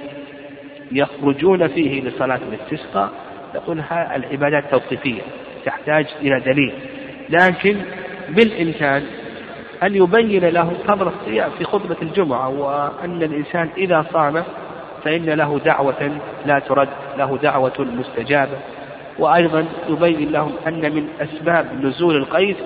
يخرجون 0.93 1.69
فيه 1.69 2.03
لصلاة 2.03 2.41
الاستسقاء 2.53 3.11
نقول 3.55 3.83
العبادات 3.91 4.71
توقيفية 4.71 5.23
تحتاج 5.65 6.07
إلى 6.21 6.41
دليل. 6.41 6.73
لكن 7.31 7.77
بالإمكان 8.29 9.03
أن 9.83 9.95
يبين 9.95 10.45
له 10.45 10.73
قدر 10.89 11.09
الصيام 11.09 11.51
في 11.59 11.65
خطبة 11.65 11.97
الجمعة 12.03 12.49
وأن 12.49 13.23
الإنسان 13.23 13.69
إذا 13.77 14.07
صام 14.13 14.45
فإن 15.05 15.25
له 15.25 15.61
دعوة 15.65 16.19
لا 16.47 16.59
ترد 16.59 16.89
له 17.19 17.39
دعوة 17.43 17.73
مستجابة. 17.79 18.59
وأيضا 19.19 19.67
يبين 19.89 20.33
لهم 20.33 20.53
أن 20.67 20.95
من 20.95 21.09
أسباب 21.21 21.85
نزول 21.85 22.17
القيد 22.17 22.57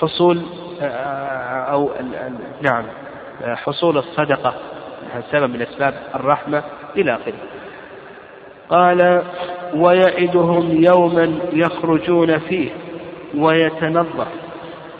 حصول 0.00 0.42
أو 1.70 1.90
نعم 2.62 2.84
حصول 3.44 3.98
الصدقة 3.98 4.54
سبب 5.30 5.50
من 5.50 5.62
أسباب 5.62 5.94
الرحمة 6.14 6.62
إلى 6.96 7.14
آخره. 7.14 7.34
قال 8.68 9.22
ويعدهم 9.74 10.84
يوما 10.84 11.38
يخرجون 11.52 12.38
فيه 12.38 12.70
ويتنظر 13.34 14.26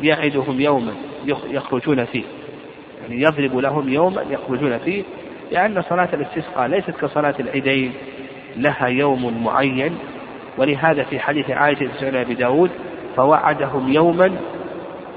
يعدهم 0.00 0.60
يوما 0.60 0.92
يخرجون 1.50 2.04
فيه. 2.04 2.24
يعني 3.02 3.22
يضرب 3.22 3.56
لهم 3.56 3.88
يوما 3.88 4.22
يخرجون 4.30 4.78
فيه 4.78 5.02
لأن 5.52 5.82
صلاة 5.82 6.08
الاستسقاء 6.12 6.66
ليست 6.68 6.90
كصلاة 6.90 7.34
العيدين 7.40 7.92
لها 8.56 8.86
يوم 8.86 9.44
معين 9.44 9.98
ولهذا 10.58 11.02
في 11.02 11.20
حديث 11.20 11.50
عائشة 11.50 11.88
سئل 12.00 12.16
أبي 12.16 12.34
داود 12.34 12.70
فوعدهم 13.16 13.92
يوما 13.92 14.36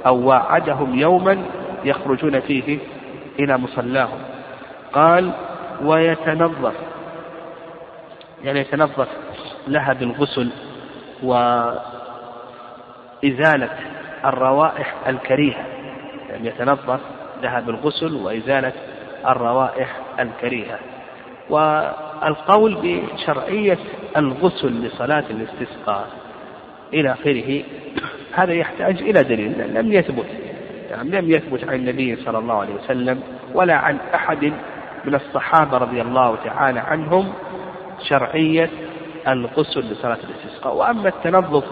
أو 0.06 0.28
وعدهم 0.28 1.00
يوما 1.00 1.46
يخرجون 1.86 2.40
فيه 2.40 2.80
إلى 3.40 3.58
مصلاهم. 3.58 4.20
قال 4.94 5.32
ويتنظف. 5.82 6.74
يعني 8.44 8.60
يتنظف 8.60 9.08
لها 9.68 9.94
بالغسل 9.94 10.50
وإزالة 13.24 13.70
الروائح 14.26 14.96
الكريهة. 15.08 15.66
يعني 16.30 16.48
يتنظف 16.48 17.00
لها 17.42 17.60
بالغسل 17.60 18.14
وإزالة 18.14 18.74
الروائح 19.28 19.96
الكريهة. 20.20 20.80
والقول 21.50 22.78
بشرعية 22.84 23.78
الغسل 24.18 24.86
لصلاة 24.86 25.24
الاستسقاء 25.30 26.08
إلى 26.94 27.12
آخره 27.12 27.64
هذا 28.34 28.54
يحتاج 28.54 29.02
إلى 29.02 29.24
دليل 29.24 29.74
لم 29.74 29.92
يثبت 29.92 30.26
يعني 30.90 31.10
لم 31.10 31.32
يثبت 31.32 31.64
عن 31.70 31.76
النبي 31.76 32.16
صلى 32.16 32.38
الله 32.38 32.56
عليه 32.56 32.74
وسلم 32.76 33.24
ولا 33.54 33.76
عن 33.76 33.98
أحد 34.16 34.54
من 35.06 35.16
الصحابة 35.16 35.78
رضي 35.78 36.02
الله 36.02 36.36
تعالى 36.36 36.80
عنهم 36.80 37.34
شرعية 38.10 38.70
الغسل 39.28 39.80
لصلاة 39.80 40.18
الاستسقاء. 40.24 40.76
وأما 40.76 41.10
التنظف 41.10 41.64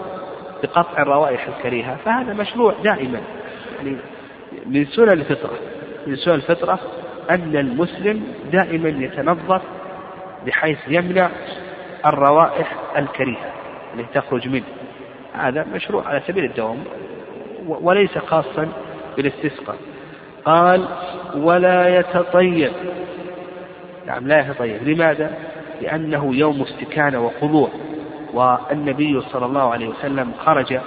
بقطع 0.62 1.02
الروائح 1.02 1.48
الكريهة 1.48 1.96
فهذا 1.96 2.32
مشروع 2.32 2.74
دائما 2.84 3.20
يعني 3.76 3.96
من 4.66 4.86
سنن 4.86 5.12
الفطرة 5.12 5.58
من 6.06 6.16
سنن 6.16 6.34
الفطرة 6.34 6.78
أن 7.30 7.56
المسلم 7.56 8.22
دائما 8.52 8.88
يتنظف 8.88 9.62
بحيث 10.46 10.78
يمنع 10.88 11.30
الروائح 12.06 12.72
الكريهة 12.96 13.52
التي 13.94 14.20
تخرج 14.20 14.48
منه. 14.48 14.64
هذا 15.34 15.66
مشروع 15.74 16.08
على 16.08 16.22
سبيل 16.26 16.44
الدوام 16.44 16.78
وليس 17.66 18.18
خاصا 18.18 18.68
بالاستسقاء. 19.16 19.76
قال 20.44 20.88
ولا 21.36 21.98
يتطيب. 21.98 22.72
نعم 24.06 24.28
لا 24.28 24.40
يتطيب. 24.40 24.88
لماذا؟ 24.88 25.30
لأنه 25.82 26.34
يوم 26.34 26.62
استكانة 26.62 27.26
وخضوع 27.26 27.70
والنبي 28.32 29.20
صلى 29.20 29.46
الله 29.46 29.72
عليه 29.72 29.88
وسلم 29.88 30.32
خرج 30.44 30.78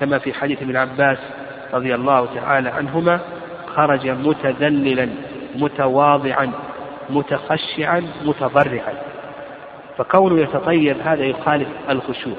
كما 0.00 0.18
في 0.18 0.32
حديث 0.34 0.62
ابن 0.62 0.76
عباس 0.76 1.18
رضي 1.74 1.94
الله 1.94 2.28
تعالى 2.34 2.68
عنهما 2.68 3.20
خرج 3.66 4.08
متذللا. 4.08 5.08
متواضعا 5.54 6.52
متخشعا 7.10 8.02
متضرعا 8.24 8.94
فكونه 9.98 10.40
يتطيب 10.40 10.96
هذا 11.00 11.24
يخالف 11.24 11.68
الخشوع. 11.90 12.36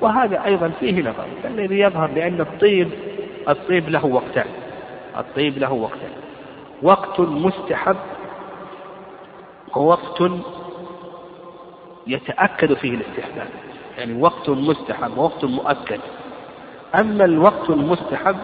وهذا 0.00 0.44
أيضا 0.44 0.72
فيه 0.80 1.00
نظر 1.00 1.26
الذي 1.44 1.78
يظهر 1.78 2.06
بأن 2.06 2.40
الطيب 2.40 2.90
الطيب 3.48 3.88
له 3.88 4.06
وقتان. 4.06 4.46
الطيب 5.18 5.58
له 5.58 5.72
وقتان. 5.72 6.10
وقت 6.82 7.20
مستحب 7.20 7.96
ووقت 9.76 10.22
يتأكد 12.06 12.74
فيه 12.74 12.94
الاستحباب. 12.94 13.48
يعني 13.98 14.22
وقت 14.22 14.50
مستحب 14.50 15.18
ووقت 15.18 15.44
مؤكد. 15.44 16.00
أما 17.00 17.24
الوقت 17.24 17.70
المستحب 17.70 18.36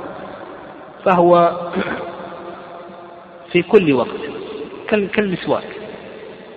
فهو 1.04 1.60
في 3.52 3.62
كل 3.62 3.92
وقت. 3.92 4.20
كالمسواك. 4.88 5.64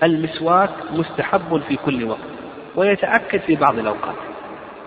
المسواك 0.03 0.69
مستحب 0.91 1.62
في 1.67 1.75
كل 1.75 2.03
وقت 2.03 2.19
ويتأكد 2.75 3.39
في 3.39 3.55
بعض 3.55 3.79
الأوقات. 3.79 4.15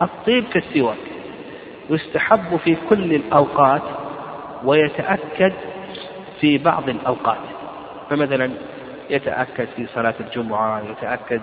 الطيب 0.02 0.44
كالسواك 0.44 0.96
يستحب 1.90 2.56
في 2.56 2.76
كل 2.88 3.14
الأوقات 3.14 3.82
ويتأكد 4.64 5.52
في 6.40 6.58
بعض 6.58 6.88
الأوقات. 6.88 7.38
فمثلا 8.10 8.50
يتأكد 9.10 9.68
في 9.76 9.86
صلاة 9.86 10.14
الجمعة 10.20 10.82
يتأكد 10.90 11.40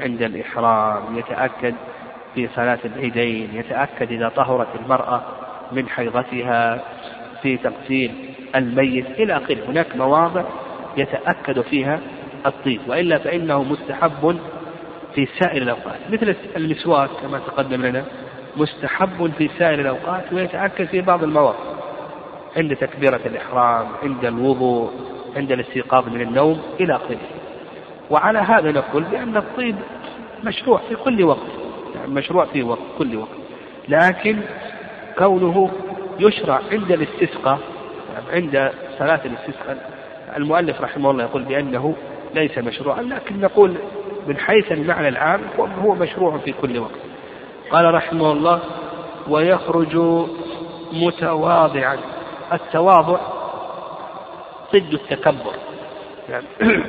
عند 0.00 0.22
الإحرام 0.22 1.18
يتأكد 1.18 1.74
في 2.34 2.48
صلاة 2.56 2.78
العيدين 2.84 3.50
يتأكد 3.54 4.12
إذا 4.12 4.28
طهرت 4.28 4.68
المرأة 4.80 5.22
من 5.72 5.88
حيضتها 5.88 6.82
في 7.42 7.56
تغسيل 7.56 8.12
الميت 8.56 9.06
إلى 9.10 9.36
آخره. 9.36 9.58
هناك 9.68 9.96
مواضع 9.96 10.44
يتأكد 10.96 11.60
فيها 11.60 12.00
الطيب 12.46 12.80
وإلا 12.88 13.18
فإنه 13.18 13.62
مستحب 13.62 14.38
في 15.14 15.28
سائر 15.40 15.62
الأوقات. 15.62 15.98
مثل 16.10 16.36
المسواك 16.56 17.10
كما 17.22 17.38
تقدم 17.38 17.82
لنا 17.82 18.04
مستحب 18.56 19.32
في 19.38 19.50
سائر 19.58 19.80
الأوقات 19.80 20.32
ويتأكد 20.32 20.84
في 20.84 21.00
بعض 21.00 21.22
المواقف 21.24 21.82
عند 22.56 22.76
تكبيرة 22.76 23.20
الإحرام 23.26 23.86
عند 24.02 24.24
الوضوء 24.24 24.90
عند 25.36 25.52
الاستيقاظ 25.52 26.08
من 26.08 26.20
النوم 26.20 26.62
إلى 26.80 26.96
آخره. 26.96 27.18
وعلى 28.10 28.38
هذا 28.38 28.72
نقول 28.72 29.02
بأن 29.02 29.36
الطيب 29.36 29.76
مشروع 30.44 30.80
في 30.88 30.94
كل 30.94 31.24
وقت 31.24 31.46
يعني 31.94 32.12
مشروع 32.12 32.44
في 32.44 32.62
وقت 32.62 32.82
كل 32.98 33.16
وقت. 33.16 33.28
لكن 33.88 34.38
كونه 35.18 35.70
يشرع 36.18 36.60
عند 36.72 36.92
الاستسقاء 36.92 37.58
عند 38.32 38.72
صلاة 38.98 39.20
الاستسقاء. 39.24 39.90
المؤلف 40.36 40.80
رحمه 40.80 41.10
الله 41.10 41.24
يقول 41.24 41.42
بأنه 41.42 41.94
ليس 42.34 42.58
مشروعا 42.58 43.02
لكن 43.02 43.40
نقول 43.40 43.74
من 44.26 44.38
حيث 44.38 44.72
المعنى 44.72 45.08
العام 45.08 45.40
هو 45.58 45.94
مشروع 45.94 46.38
في 46.38 46.52
كل 46.52 46.78
وقت. 46.78 47.00
قال 47.70 47.94
رحمه 47.94 48.32
الله 48.32 48.60
ويخرج 49.28 49.96
متواضعا. 50.92 51.98
التواضع 52.52 53.20
ضد 54.72 54.92
التكبر. 54.94 55.54
يعني 56.28 56.46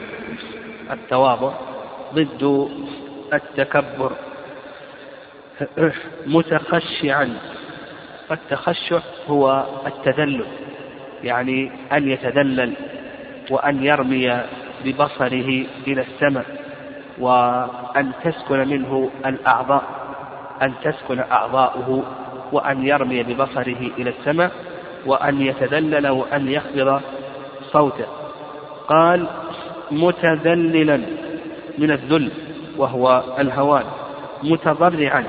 التواضع 0.93 1.51
ضد 2.13 2.69
التكبر. 3.33 4.11
متخشعا. 6.25 7.37
التخشع 8.31 8.99
هو 9.27 9.65
التذلل 9.87 10.45
يعني 11.23 11.71
أن 11.91 12.09
يتذلل 12.09 12.73
وأن 13.49 13.83
يرمي 13.83 14.41
ببصره 14.85 15.65
إلى 15.87 16.01
السماء 16.01 16.45
وأن 17.19 18.11
تسكن 18.23 18.67
منه 18.67 19.09
الأعضاء 19.25 19.83
أن 20.61 20.73
تسكن 20.83 21.19
أعضاؤه 21.19 22.03
وأن 22.51 22.87
يرمي 22.87 23.23
ببصره 23.23 23.91
إلى 23.97 24.09
السماء 24.09 24.51
وأن 25.05 25.41
يتذلل 25.41 26.07
وأن 26.07 26.47
يخفض 26.47 27.01
صوته. 27.71 28.05
قال 28.87 29.27
متذللا 29.91 31.01
من 31.77 31.91
الذل 31.91 32.31
وهو 32.77 33.23
الهوان 33.39 33.83
متضرعا 34.43 35.23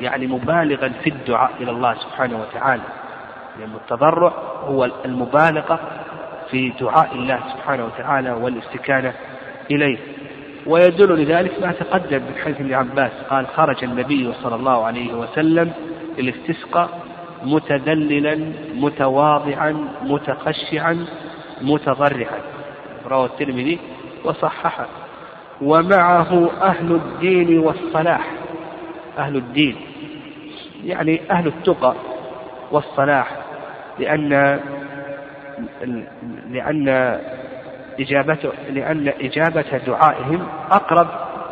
يعني 0.00 0.26
مبالغا 0.26 0.88
في 0.88 1.10
الدعاء 1.10 1.50
إلى 1.60 1.70
الله 1.70 1.94
سبحانه 1.94 2.40
وتعالى. 2.40 2.82
لأن 3.58 3.74
التضرع 3.74 4.32
هو 4.64 4.90
المبالغة 5.04 5.80
في 6.50 6.72
دعاء 6.80 7.14
الله 7.14 7.40
سبحانه 7.54 7.84
وتعالى 7.84 8.32
والاستكانة 8.32 9.12
إليه. 9.70 9.98
ويدل 10.66 11.22
لذلك 11.22 11.62
ما 11.62 11.72
تقدم 11.72 12.16
من 12.16 12.34
حديث 12.44 12.60
ابن 12.60 12.74
عباس 12.74 13.10
قال 13.30 13.46
خرج 13.46 13.84
النبي 13.84 14.32
صلى 14.42 14.54
الله 14.54 14.84
عليه 14.84 15.14
وسلم 15.14 15.72
للاستسقاء 16.18 17.00
متدللا 17.44 18.52
متواضعا 18.74 19.88
متخشعا 20.02 21.06
متضرعا. 21.62 22.40
رواه 23.06 23.26
الترمذي 23.26 23.78
وصححه. 24.24 24.86
ومعه 25.62 26.50
أهل 26.62 26.92
الدين 26.92 27.58
والصلاح. 27.58 28.32
أهل 29.18 29.36
الدين. 29.36 29.76
يعني 30.84 31.20
أهل 31.30 31.46
التقى 31.46 31.94
والصلاح 32.72 33.36
لأن 33.98 34.60
لأن 36.50 36.88
إجابته 38.00 38.52
لأن 38.70 39.12
إجابة 39.20 39.80
دعائهم 39.86 40.46
أقرب 40.70 41.06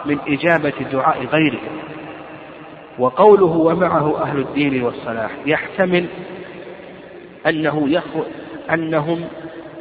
من 0.04 0.18
إجابة 0.28 0.72
دعاء 0.92 1.24
غيرهم 1.24 1.78
وقوله 2.98 3.44
ومعه 3.56 4.22
أهل 4.22 4.38
الدين 4.38 4.82
والصلاح 4.82 5.30
يحتمل 5.46 6.06
أنه 7.46 8.00
أنهم 8.72 9.24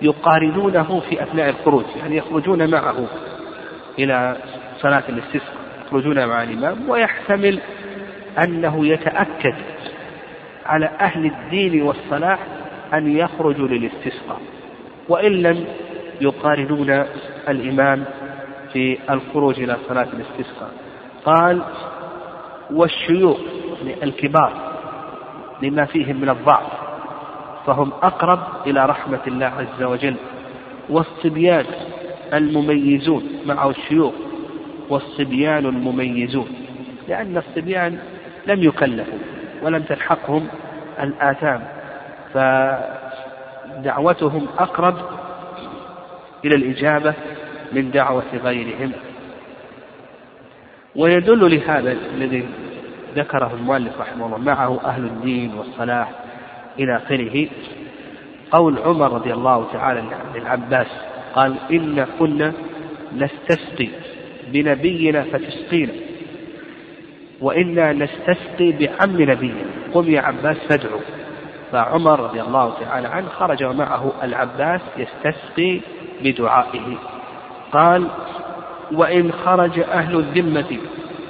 يقارنونه 0.02 1.02
في 1.10 1.24
أثناء 1.24 1.50
الخروج 1.50 1.86
يعني 2.00 2.18
يخرجون 2.18 2.72
معه 2.72 3.08
إلى 4.00 4.38
صلاة 4.82 5.04
الاستسقاء 5.10 5.58
يخرجون 5.88 6.28
مع 6.28 6.44
الإمام 6.44 6.90
ويحتمل 6.90 7.60
أنه 8.44 8.88
يتأكد 8.88 9.56
على 10.66 10.86
أهل 10.86 11.26
الدين 11.26 11.82
والصلاح 11.82 12.40
أن 12.94 13.18
يخرجوا 13.18 13.68
للاستسقاء 13.68 14.42
وإن 15.10 15.32
لم 15.32 15.66
يقارنون 16.22 17.06
الإمام 17.50 18.06
في 18.74 18.98
الخروج 19.10 19.60
إلى 19.60 19.78
صلاة 19.88 20.08
الاستسقاء. 20.14 20.72
قال 21.26 21.62
والشيوخ 22.72 23.38
الكبار 24.04 24.54
لما 25.62 25.86
فيهم 25.86 26.22
من 26.22 26.30
الضعف 26.30 26.72
فهم 27.66 27.92
أقرب 28.04 28.40
إلى 28.68 28.86
رحمة 28.86 29.20
الله 29.28 29.46
عز 29.46 29.84
وجل 29.84 30.16
والصبيان 30.90 31.66
المميزون 32.34 33.24
معه 33.46 33.70
الشيوخ 33.70 34.14
والصبيان 34.90 35.66
المميزون 35.66 36.48
لأن 37.08 37.38
الصبيان 37.38 38.00
لم 38.48 38.64
يكلفوا 38.64 39.20
ولم 39.64 39.84
تلحقهم 39.84 40.48
الآثام. 41.00 41.64
فدعوتهم 43.78 44.48
أقرب 44.60 44.96
إلى 46.46 46.56
الإجابة 46.56 47.14
من 47.72 47.92
دعوة 47.92 48.38
غيرهم. 48.44 48.92
ويدل 50.96 51.56
لهذا 51.56 51.92
الذي 51.92 52.46
ذكره 53.16 53.54
المؤلف 53.54 54.00
رحمه 54.00 54.26
الله 54.26 54.38
معه 54.38 54.80
أهل 54.86 55.04
الدين 55.04 55.54
والصلاح 55.54 56.12
إلى 56.80 56.96
آخره. 56.98 57.48
قول 58.52 58.80
عمر 58.80 59.14
رضي 59.14 59.34
الله 59.34 59.68
تعالى 59.74 60.04
للعباس 60.36 60.88
قال 61.36 61.56
إن 61.72 62.08
كنا 62.20 62.54
نستسقي 63.18 63.90
بنبينا 64.48 65.24
فتسقينا 65.24 65.94
وإنا 67.42 67.94
نستسقي 67.94 68.72
بعم 68.72 69.22
نبينا. 69.22 69.66
قم 69.94 70.10
يا 70.10 70.22
عباس 70.22 70.58
فادعو. 70.70 71.00
فعمر 71.72 72.20
رضي 72.20 72.42
الله 72.42 72.74
تعالى 72.80 73.08
عنه 73.08 73.28
خرج 73.30 73.64
ومعه 73.64 74.12
العباس 74.24 74.82
يستسقي 74.98 75.82
بدعائه. 76.24 76.98
قال 77.72 78.08
وإن 78.92 79.32
خرج 79.32 79.80
أهل 79.80 80.16
الذمة 80.16 80.78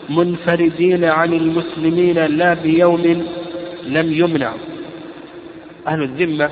منفردين 0.10 1.06
عن 1.06 1.34
المسلمين 1.34 2.26
لا 2.26 2.54
بيوم 2.54 3.26
لم 3.84 4.13
يمنعوا 4.13 4.60
أهل 5.88 6.04
الذمة 6.04 6.50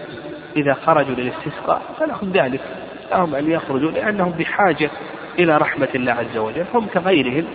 إذا 0.55 0.73
خرجوا 0.73 1.15
للاستسقاء 1.15 1.81
فلهم 1.99 2.31
ذلك. 2.31 2.61
لهم 3.11 3.35
أن 3.35 3.51
يخرجوا 3.51 3.91
لأنهم 3.91 4.31
بحاجة 4.31 4.89
إلى 5.39 5.57
رحمة 5.57 5.87
الله 5.95 6.11
عز 6.11 6.37
وجل. 6.37 6.65
هم 6.73 6.87
كغيرهم 6.93 7.45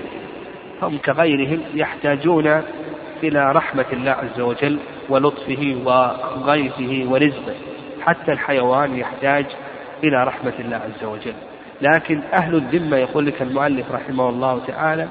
هم 0.82 0.98
كغيرهم 0.98 1.60
يحتاجون 1.74 2.62
إلى 3.22 3.52
رحمة 3.52 3.86
الله 3.92 4.10
عز 4.10 4.40
وجل 4.40 4.78
ولطفه 5.08 5.76
وغيثه 5.84 7.10
ورزقه 7.10 7.54
حتى 8.00 8.32
الحيوان 8.32 8.96
يحتاج 8.96 9.46
إلى 10.04 10.24
رحمة 10.24 10.52
الله 10.58 10.76
عز 10.76 11.04
وجل. 11.04 11.34
لكن 11.82 12.20
أهل 12.32 12.54
الذمة 12.54 12.96
يقول 12.96 13.26
لك 13.26 13.42
المؤلف 13.42 13.92
رحمه 13.92 14.28
الله 14.28 14.60
تعالى 14.66 15.08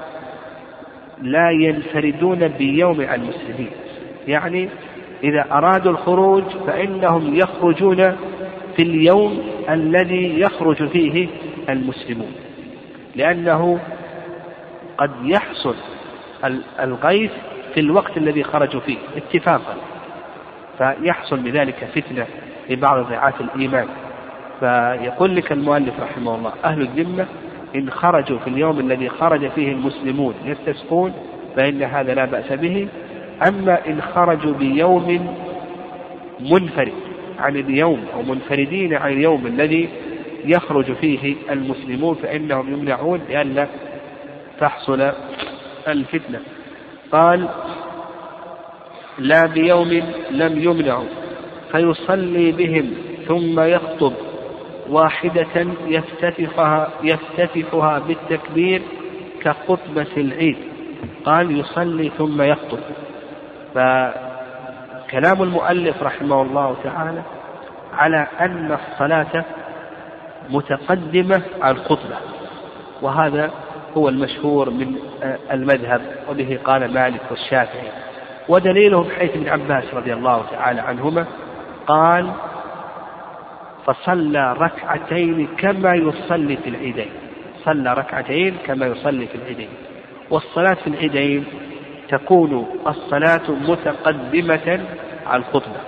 لا 1.22 1.50
ينفردون 1.50 2.48
بيوم 2.48 3.00
عن 3.00 3.20
المسلمين. 3.20 3.70
يعني 4.28 4.68
إذا 5.24 5.44
أرادوا 5.52 5.92
الخروج 5.92 6.44
فإنهم 6.66 7.36
يخرجون 7.36 8.16
في 8.76 8.82
اليوم 8.82 9.42
الذي 9.70 10.40
يخرج 10.40 10.88
فيه 10.88 11.28
المسلمون. 11.68 12.32
لأنه 13.16 13.80
قد 15.00 15.10
يحصل 15.24 15.74
الغيث 16.80 17.30
في 17.74 17.80
الوقت 17.80 18.16
الذي 18.16 18.44
خرجوا 18.44 18.80
فيه 18.80 18.96
اتفاقا. 19.16 19.74
فيحصل 20.78 21.36
بذلك 21.36 21.88
فتنة 21.94 22.26
لبعض 22.70 23.06
ضيعات 23.06 23.34
الإيمان. 23.40 23.86
فيقول 24.60 25.36
لك 25.36 25.52
المؤلف 25.52 26.00
رحمه 26.00 26.34
الله 26.34 26.52
أهل 26.64 26.80
الذمة 26.82 27.26
إن 27.76 27.90
خرجوا 27.90 28.38
في 28.38 28.50
اليوم 28.50 28.80
الذي 28.80 29.08
خرج 29.08 29.48
فيه 29.48 29.72
المسلمون 29.72 30.34
يستسقون 30.44 31.12
فإن 31.56 31.82
هذا 31.82 32.14
لا 32.14 32.24
بأس 32.24 32.52
به. 32.52 32.88
أما 33.48 33.86
إن 33.86 34.02
خرجوا 34.02 34.54
بيوم 34.54 35.36
منفرد 36.40 36.92
عن 37.38 37.56
اليوم 37.56 38.04
أو 38.14 38.22
منفردين 38.22 38.94
عن 38.94 39.12
اليوم 39.12 39.46
الذي 39.46 39.88
يخرج 40.44 40.92
فيه 40.92 41.34
المسلمون 41.50 42.14
فإنهم 42.14 42.72
يمنعون 42.72 43.20
لئلا 43.28 43.66
تحصل 44.60 45.12
الفتنة. 45.88 46.40
قال 47.12 47.48
لا 49.18 49.46
بيوم 49.46 50.02
لم 50.30 50.62
يمنعوا 50.62 51.08
فيصلي 51.72 52.52
بهم 52.52 52.94
ثم 53.28 53.60
يخطب 53.60 54.12
واحدة 54.88 55.66
يفتتحها 55.86 56.90
يفتتحها 57.02 57.98
بالتكبير 57.98 58.82
كخطبة 59.42 60.06
العيد. 60.16 60.56
قال 61.24 61.58
يصلي 61.60 62.10
ثم 62.18 62.42
يخطب. 62.42 62.78
فكلام 63.74 65.42
المؤلف 65.42 66.02
رحمه 66.02 66.42
الله 66.42 66.76
تعالى 66.84 67.22
على 67.92 68.26
أن 68.40 68.72
الصلاة 68.72 69.44
متقدمة 70.50 71.42
على 71.60 71.76
الخطبة. 71.76 72.16
وهذا 73.02 73.50
هو 73.96 74.08
المشهور 74.08 74.70
من 74.70 74.94
المذهب 75.50 76.00
وبه 76.30 76.58
قال 76.64 76.94
مالك 76.94 77.20
والشافعي. 77.30 77.88
ودليله 78.48 79.02
بحيث 79.02 79.36
ابن 79.36 79.48
عباس 79.48 79.94
رضي 79.94 80.12
الله 80.12 80.44
تعالى 80.50 80.80
عنهما 80.80 81.26
قال 81.86 82.30
فصلى 83.86 84.52
ركعتين 84.52 85.48
كما 85.58 85.94
يصلي 85.94 86.56
في 86.56 86.68
العيدين. 86.68 87.10
صلى 87.64 87.94
ركعتين 87.94 88.56
كما 88.66 88.86
يصلي 88.86 89.26
في 89.26 89.34
العيدين. 89.34 89.68
والصلاة 90.30 90.74
في 90.74 90.86
العيدين 90.86 91.44
تكون 92.08 92.66
الصلاة 92.86 93.50
متقدمة 93.50 94.80
على 95.26 95.42
الخطبة. 95.42 95.80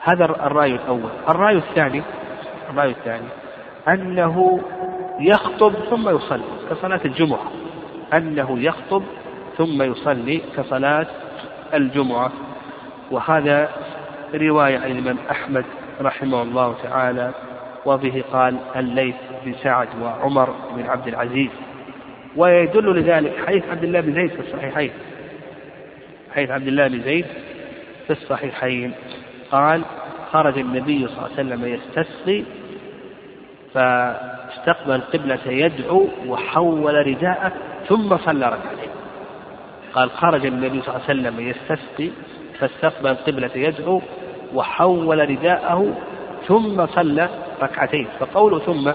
هذا 0.00 0.24
الرأي 0.24 0.74
الأول. 0.74 1.10
الرأي 1.28 1.56
الثاني 1.56 2.02
الرأي 2.70 2.90
الثاني 2.90 3.28
أنه 3.88 4.60
يخطب 5.22 5.74
ثم 5.90 6.08
يصلي 6.08 6.42
كصلاة 6.70 7.00
الجمعة. 7.04 7.50
أنه 8.14 8.58
يخطب 8.58 9.02
ثم 9.58 9.82
يصلي 9.82 10.40
كصلاة 10.56 11.06
الجمعة. 11.74 12.32
وهذا 13.10 13.68
رواية 14.34 14.78
عن 14.78 14.90
الإمام 14.90 15.16
أحمد 15.30 15.64
رحمه 16.00 16.42
الله 16.42 16.74
تعالى 16.82 17.30
وبه 17.86 18.24
قال 18.32 18.56
الليث 18.76 19.16
بن 19.44 19.54
سعد 19.62 19.88
وعمر 20.02 20.54
بن 20.76 20.86
عبد 20.86 21.08
العزيز. 21.08 21.50
ويدل 22.36 22.96
لذلك 22.96 23.46
حديث 23.46 23.68
عبد 23.68 23.84
الله 23.84 24.00
بن 24.00 24.14
زيد 24.14 24.30
في 24.30 24.40
الصحيحين. 24.40 24.90
حديث 26.34 26.50
عبد 26.50 26.66
الله 26.66 26.88
بن 26.88 27.02
زيد 27.02 27.26
في 28.06 28.10
الصحيحين. 28.12 28.92
قال 29.50 29.82
خرج 30.32 30.58
النبي 30.58 31.08
صلى 31.08 31.16
الله 31.16 31.22
عليه 31.22 31.32
وسلم 31.32 31.64
يستسقي 31.64 32.44
فاستقبل 34.52 34.94
القبلة 34.94 35.40
يدعو 35.46 36.08
وحول 36.26 37.06
رداءه 37.06 37.52
ثم 37.88 38.16
صلى 38.16 38.46
ركعتين. 38.46 38.90
قال 39.94 40.10
خرج 40.10 40.46
النبي 40.46 40.82
صلى 40.82 40.96
الله 40.96 41.08
عليه 41.08 41.20
وسلم 41.20 41.48
يستسقي 41.48 42.10
فاستقبل 42.58 43.10
القبلة 43.10 43.50
يدعو 43.54 44.02
وحول 44.54 45.30
رداءه 45.30 45.94
ثم 46.46 46.86
صلى 46.86 47.28
ركعتين. 47.62 48.08
فقوله 48.20 48.58
ثم 48.58 48.92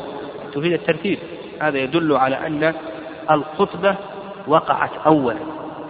تفيد 0.54 0.74
الترتيب. 0.74 1.20
هذا 1.62 1.78
يدل 1.78 2.16
على 2.16 2.48
أن 2.48 2.74
الخطبة 3.32 3.96
وقعت 4.48 4.92
أولا 5.06 5.40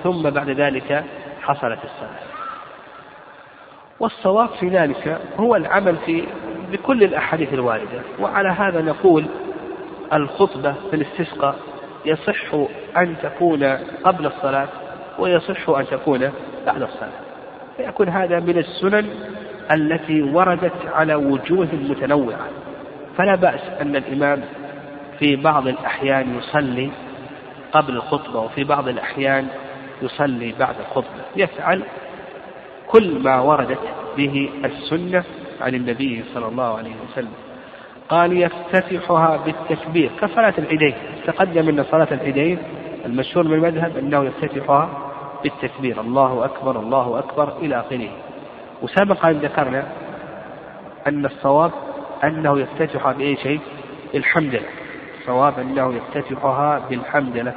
ثم 0.03 0.29
بعد 0.29 0.49
ذلك 0.49 1.03
حصلت 1.41 1.79
الصلاة. 1.83 2.27
والصواب 3.99 4.49
في 4.49 4.69
ذلك 4.69 5.21
هو 5.39 5.55
العمل 5.55 5.95
في 6.05 6.23
بكل 6.71 7.03
الأحاديث 7.03 7.53
الواردة. 7.53 8.01
وعلى 8.19 8.49
هذا 8.49 8.81
نقول 8.81 9.25
الخطبة 10.13 10.75
في 10.89 10.95
الاستسقاء. 10.95 11.55
يصح 12.05 12.53
أن 12.97 13.15
تكون 13.23 13.63
قبل 14.03 14.25
الصلاة 14.25 14.67
ويصح 15.19 15.69
أن 15.69 15.87
تكون 15.87 16.31
بعد 16.65 16.81
الصلاة. 16.81 17.19
فيكون 17.77 18.09
هذا 18.09 18.39
من 18.39 18.57
السنن 18.57 19.09
التي 19.71 20.21
وردت 20.21 20.85
على 20.93 21.15
وجوه 21.15 21.67
متنوعة. 21.73 22.47
فلا 23.17 23.35
بأس 23.35 23.61
أن 23.81 23.95
الإمام 23.95 24.43
في 25.19 25.35
بعض 25.35 25.67
الأحيان 25.67 26.37
يصلي 26.37 26.89
قبل 27.71 27.93
الخطبة 27.95 28.39
وفي 28.39 28.63
بعض 28.63 28.87
الأحيان 28.87 29.47
يصلي 30.01 30.53
بعد 30.59 30.75
الخطبة. 30.79 31.21
يفعل 31.35 31.83
كل 32.87 33.19
ما 33.19 33.39
وردت 33.39 33.79
به 34.17 34.49
السنة 34.65 35.23
عن 35.61 35.75
النبي 35.75 36.23
صلى 36.33 36.47
الله 36.47 36.77
عليه 36.77 36.93
وسلم. 37.11 37.33
قال 38.09 38.37
يفتتحها 38.37 39.37
بالتكبير 39.37 40.11
كصلاة 40.21 40.53
العيدين. 40.57 40.95
تقدم 41.25 41.69
أن 41.69 41.83
صلاة 41.83 42.07
العيدين 42.11 42.57
المشهور 43.05 43.47
من 43.47 43.53
المذهب 43.53 43.97
أنه 43.97 44.23
يفتتحها 44.23 44.89
بالتكبير. 45.43 46.01
الله 46.01 46.45
أكبر 46.45 46.79
الله 46.79 47.19
أكبر 47.19 47.57
إلى 47.57 47.79
آخره. 47.79 48.09
وسبق 48.81 49.25
أن 49.25 49.33
ذكرنا 49.33 49.83
أن 51.07 51.25
الصواب 51.25 51.71
أنه 52.23 52.59
يفتتحها 52.59 53.13
بأي 53.13 53.35
شيء؟ 53.35 53.59
بالحمدلة 54.13 54.65
الصواب 55.19 55.59
أنه 55.59 55.93
يفتتحها 55.93 56.81
بالحمدلة 56.89 57.53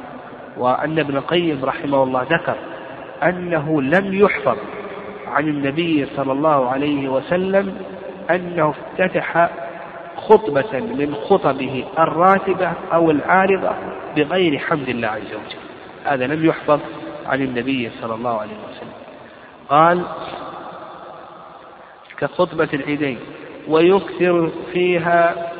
وأن 0.56 0.98
ابن 0.98 1.16
القيم 1.16 1.64
رحمه 1.64 2.02
الله 2.02 2.22
ذكر 2.22 2.56
أنه 3.22 3.82
لم 3.82 4.14
يحفظ 4.14 4.56
عن 5.26 5.48
النبي 5.48 6.06
صلى 6.16 6.32
الله 6.32 6.70
عليه 6.70 7.08
وسلم 7.08 7.74
أنه 8.30 8.70
افتتح 8.70 9.50
خطبة 10.30 10.80
من 10.80 11.14
خطبه 11.14 11.84
الراتبة 11.98 12.72
أو 12.92 13.10
العارضة 13.10 13.70
بغير 14.16 14.58
حمد 14.58 14.88
الله 14.88 15.08
عز 15.08 15.34
وجل. 15.34 15.60
هذا 16.04 16.26
لم 16.26 16.44
يحفظ 16.44 16.80
عن 17.26 17.42
النبي 17.42 17.90
صلى 18.00 18.14
الله 18.14 18.40
عليه 18.40 18.56
وسلم. 18.70 18.92
قال 19.68 20.02
كخطبة 22.18 22.68
العيدين 22.74 23.18
ويكثر 23.68 24.50
فيها 24.72 25.52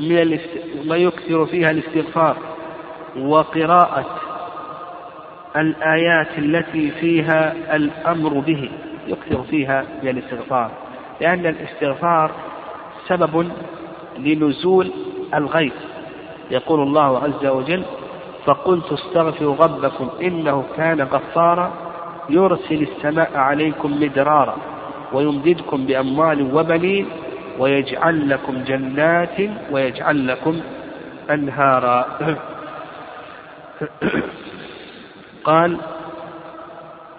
من 0.00 0.38
ويكثر 0.88 1.46
فيها 1.46 1.70
الاستغفار 1.70 2.36
وقراءة 3.18 4.06
الآيات 5.56 6.38
التي 6.38 6.90
فيها 6.90 7.54
الأمر 7.76 8.38
به. 8.38 8.70
يكثر 9.06 9.42
فيها 9.42 9.84
من 10.02 10.08
الاستغفار 10.08 10.70
لأن 11.20 11.46
الاستغفار 11.46 12.30
سبب 13.08 13.52
لنزول 14.24 14.90
الغيث 15.34 15.72
يقول 16.50 16.80
الله 16.80 17.18
عز 17.18 17.46
وجل 17.46 17.82
فقلت 18.46 18.92
استغفروا 18.92 19.56
ربكم 19.56 20.08
إنه 20.22 20.64
كان 20.76 21.00
غفارا 21.00 21.72
يرسل 22.30 22.82
السماء 22.82 23.36
عليكم 23.36 24.02
مدرارا 24.02 24.56
ويمددكم 25.12 25.86
بأموال 25.86 26.54
وبنين 26.54 27.06
ويجعل 27.58 28.30
لكم 28.30 28.64
جنات 28.64 29.36
ويجعل 29.70 30.26
لكم 30.26 30.60
أنهارا. 31.30 32.06
قال 35.44 35.76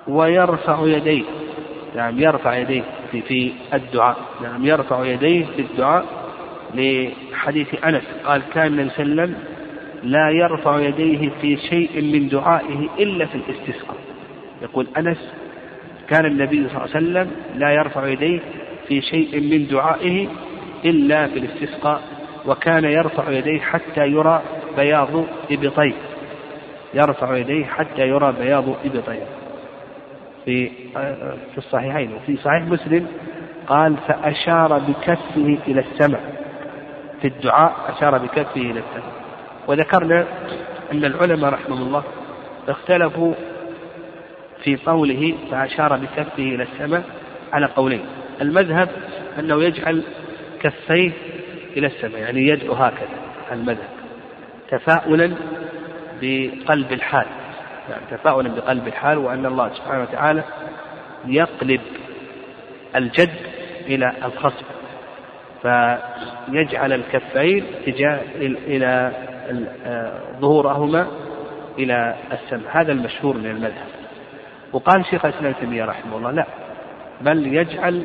ويرفع 0.07 0.79
يديه. 0.83 1.23
نعم 1.95 2.19
يرفع 2.19 2.55
يديه 2.57 2.83
في, 3.11 3.53
الدعاء. 3.73 4.17
نعم 4.41 4.65
يرفع 4.65 5.05
يديه 5.05 5.45
في 5.45 5.61
الدعاء. 5.61 6.20
لحديث 6.75 7.85
أنس 7.85 8.03
قال 8.25 8.41
كان 8.53 8.67
النبي 8.67 8.89
صلى 8.89 9.03
الله 9.05 9.21
عليه 9.21 9.33
وسلم 9.33 9.35
لا 10.03 10.29
يرفع 10.29 10.79
يديه 10.79 11.29
في 11.41 11.57
شيء 11.57 12.01
من 12.01 12.27
دعائه 12.27 12.89
إلا 12.99 13.25
في 13.25 13.35
الاستسقاء. 13.35 13.97
يقول 14.61 14.87
أنس 14.97 15.33
كان 16.09 16.25
النبي 16.25 16.57
صلى 16.57 16.67
الله 16.67 16.79
عليه 16.79 16.89
وسلم 16.91 17.31
لا 17.55 17.71
يرفع 17.71 18.07
يديه 18.07 18.39
في 18.87 19.01
شيء 19.01 19.41
من 19.41 19.67
دعائه 19.67 20.27
إلا 20.85 21.27
في 21.27 21.39
الاستسقاء 21.39 22.01
وكان 22.45 22.83
يرفع 22.83 23.29
يديه 23.29 23.59
حتى 23.59 24.07
يرى 24.07 24.41
بياض 24.77 25.25
إبطيه. 25.51 25.93
يرفع 26.93 27.37
يديه 27.37 27.65
حتى 27.65 28.07
يرى 28.07 28.33
بياض 28.39 28.69
إبطيه. 28.85 29.25
في 30.45 30.69
في 31.51 31.57
الصحيحين. 31.57 32.13
وفي 32.13 32.37
صحيح 32.37 32.63
مسلم 32.63 33.07
قال 33.67 33.97
فأشار 33.97 34.79
بكفه 34.79 35.57
إلى 35.67 35.79
السماء 35.79 36.40
في 37.21 37.27
الدعاء 37.27 37.75
أشار 37.87 38.17
بكفه 38.17 38.61
إلى 38.61 38.79
السماء 38.79 39.13
وذكرنا 39.67 40.25
أن 40.91 41.05
العلماء 41.05 41.53
رحمهم 41.53 41.81
الله 41.81 42.03
اختلفوا 42.67 43.33
في 44.63 44.75
قوله 44.75 45.35
فأشار 45.51 45.97
بكفه 45.97 46.43
إلى 46.43 46.63
السماء 46.63 47.03
على 47.53 47.65
قولين. 47.65 48.05
المذهب 48.41 48.89
أنه 49.39 49.63
يجعل 49.63 50.03
كفيه 50.61 51.11
إلى 51.77 51.87
السماء 51.87 52.21
يعني 52.21 52.47
يدعو 52.47 52.73
هكذا 52.73 53.09
المذهب. 53.51 53.89
تفاؤلا 54.69 55.35
بقلب 56.21 56.91
الحال. 56.91 57.25
يعني 57.89 58.01
تفاؤلا 58.11 58.49
بقلب 58.55 58.87
الحال 58.87 59.17
وأن 59.17 59.45
الله 59.45 59.73
سبحانه 59.73 60.01
وتعالى 60.01 60.43
يقلب 61.25 61.81
الجد 62.95 63.35
إلى 63.87 64.13
الخصم. 64.25 64.65
فيجعل 65.61 66.93
الكفين 66.93 67.65
تجاه 67.85 68.19
إلى 68.35 69.11
ظهورهما 70.39 71.07
إلى 71.79 72.15
السماء. 72.31 72.71
هذا 72.71 72.91
المشهور 72.91 73.37
من 73.37 73.45
المذهب. 73.45 73.87
وقال 74.73 75.05
شيخ 75.05 75.25
الإسلام 75.25 75.53
تيمية 75.53 75.85
رحمه 75.85 76.17
الله 76.17 76.31
لا 76.31 76.45
بل 77.21 77.47
يجعل 77.47 78.03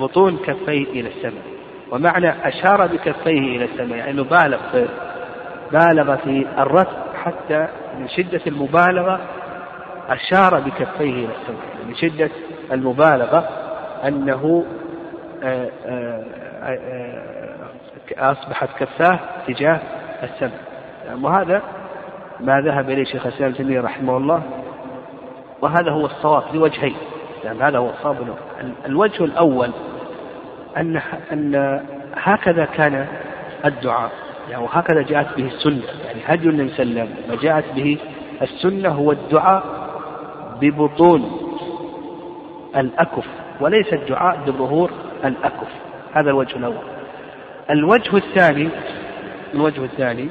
بطون 0.00 0.36
كفيه 0.36 0.84
إلى 0.84 1.08
السماء. 1.08 1.44
ومعنى 1.90 2.48
أشار 2.48 2.86
بكفيه 2.86 3.56
إلى 3.56 3.64
السماء 3.64 3.98
يعني 3.98 4.22
بالغ 4.22 4.58
في 4.72 4.88
بالغ 5.72 6.16
في 6.16 6.46
الرفع 6.58 7.22
حتى 7.24 7.68
من 7.98 8.08
شدة 8.08 8.40
المبالغة 8.46 9.20
أشار 10.08 10.60
بكفيه 10.60 11.24
إلى 11.24 11.32
السماء. 11.42 11.86
من 11.88 11.94
شدة 11.94 12.30
المبالغة 12.72 13.48
أنه 14.04 14.34
آه، 14.34 14.64
آه، 14.64 14.64
آه، 14.64 14.87
أصبحت 18.18 18.68
كفاة 18.78 19.18
تجاه 19.46 19.80
السماء 20.22 20.60
يعني 21.06 21.24
وهذا 21.24 21.62
ما 22.40 22.60
ذهب 22.60 22.90
إليه 22.90 23.04
شيخ 23.04 23.26
الإسلام 23.26 23.52
تيمية 23.52 23.80
رحمه 23.80 24.16
الله 24.16 24.42
وهذا 25.62 25.90
هو 25.90 26.06
الصواب 26.06 26.42
لوجهين. 26.54 26.96
يعني 27.44 27.62
هذا 27.62 27.78
هو 27.78 27.90
الصواب. 27.90 28.16
الوجه 28.86 29.24
الأول 29.24 29.70
أن 30.76 31.00
أن 31.32 31.80
هكذا 32.16 32.64
كان 32.64 33.06
الدعاء 33.64 34.10
يعني 34.50 34.62
وهكذا 34.64 35.02
جاءت 35.02 35.36
به 35.36 35.46
السنة 35.46 35.82
يعني 36.06 36.20
هدي 36.26 36.48
النبي 36.48 36.68
صلى 36.68 36.82
الله 36.82 37.00
عليه 37.00 37.10
وسلم 37.12 37.40
جاءت 37.42 37.64
به 37.74 37.98
السنة 38.42 38.88
هو 38.88 39.12
الدعاء 39.12 39.62
ببطون 40.60 41.40
الأكف 42.76 43.24
وليس 43.60 43.92
الدعاء 43.92 44.38
بظهور 44.46 44.90
الأكف. 45.24 45.68
هذا 46.14 46.30
الوجه 46.30 46.56
الأول. 46.56 46.98
الوجه 47.70 48.16
الثاني 48.16 48.68
الوجه 49.54 49.84
الثاني 49.84 50.28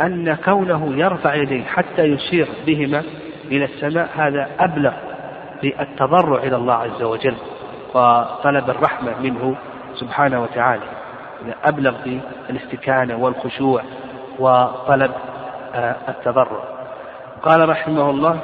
أن 0.00 0.34
كونه 0.44 0.92
يرفع 0.96 1.34
يديه 1.34 1.64
حتى 1.64 2.02
يشير 2.02 2.48
بهما 2.66 3.02
إلى 3.44 3.64
السماء 3.64 4.08
هذا 4.16 4.48
أبلغ 4.60 4.92
في 5.60 5.82
التضرع 5.82 6.42
إلى 6.42 6.56
الله 6.56 6.74
عز 6.74 7.02
وجل 7.02 7.36
وطلب 7.94 8.70
الرحمة 8.70 9.20
منه 9.20 9.56
سبحانه 9.94 10.42
وتعالى. 10.42 10.82
أبلغ 11.64 11.94
في 12.04 12.20
الاستكانة 12.50 13.16
والخشوع 13.16 13.82
وطلب 14.38 15.10
آه، 15.74 15.96
التضرع. 16.08 16.60
قال 17.42 17.68
رحمه 17.68 18.10
الله 18.10 18.40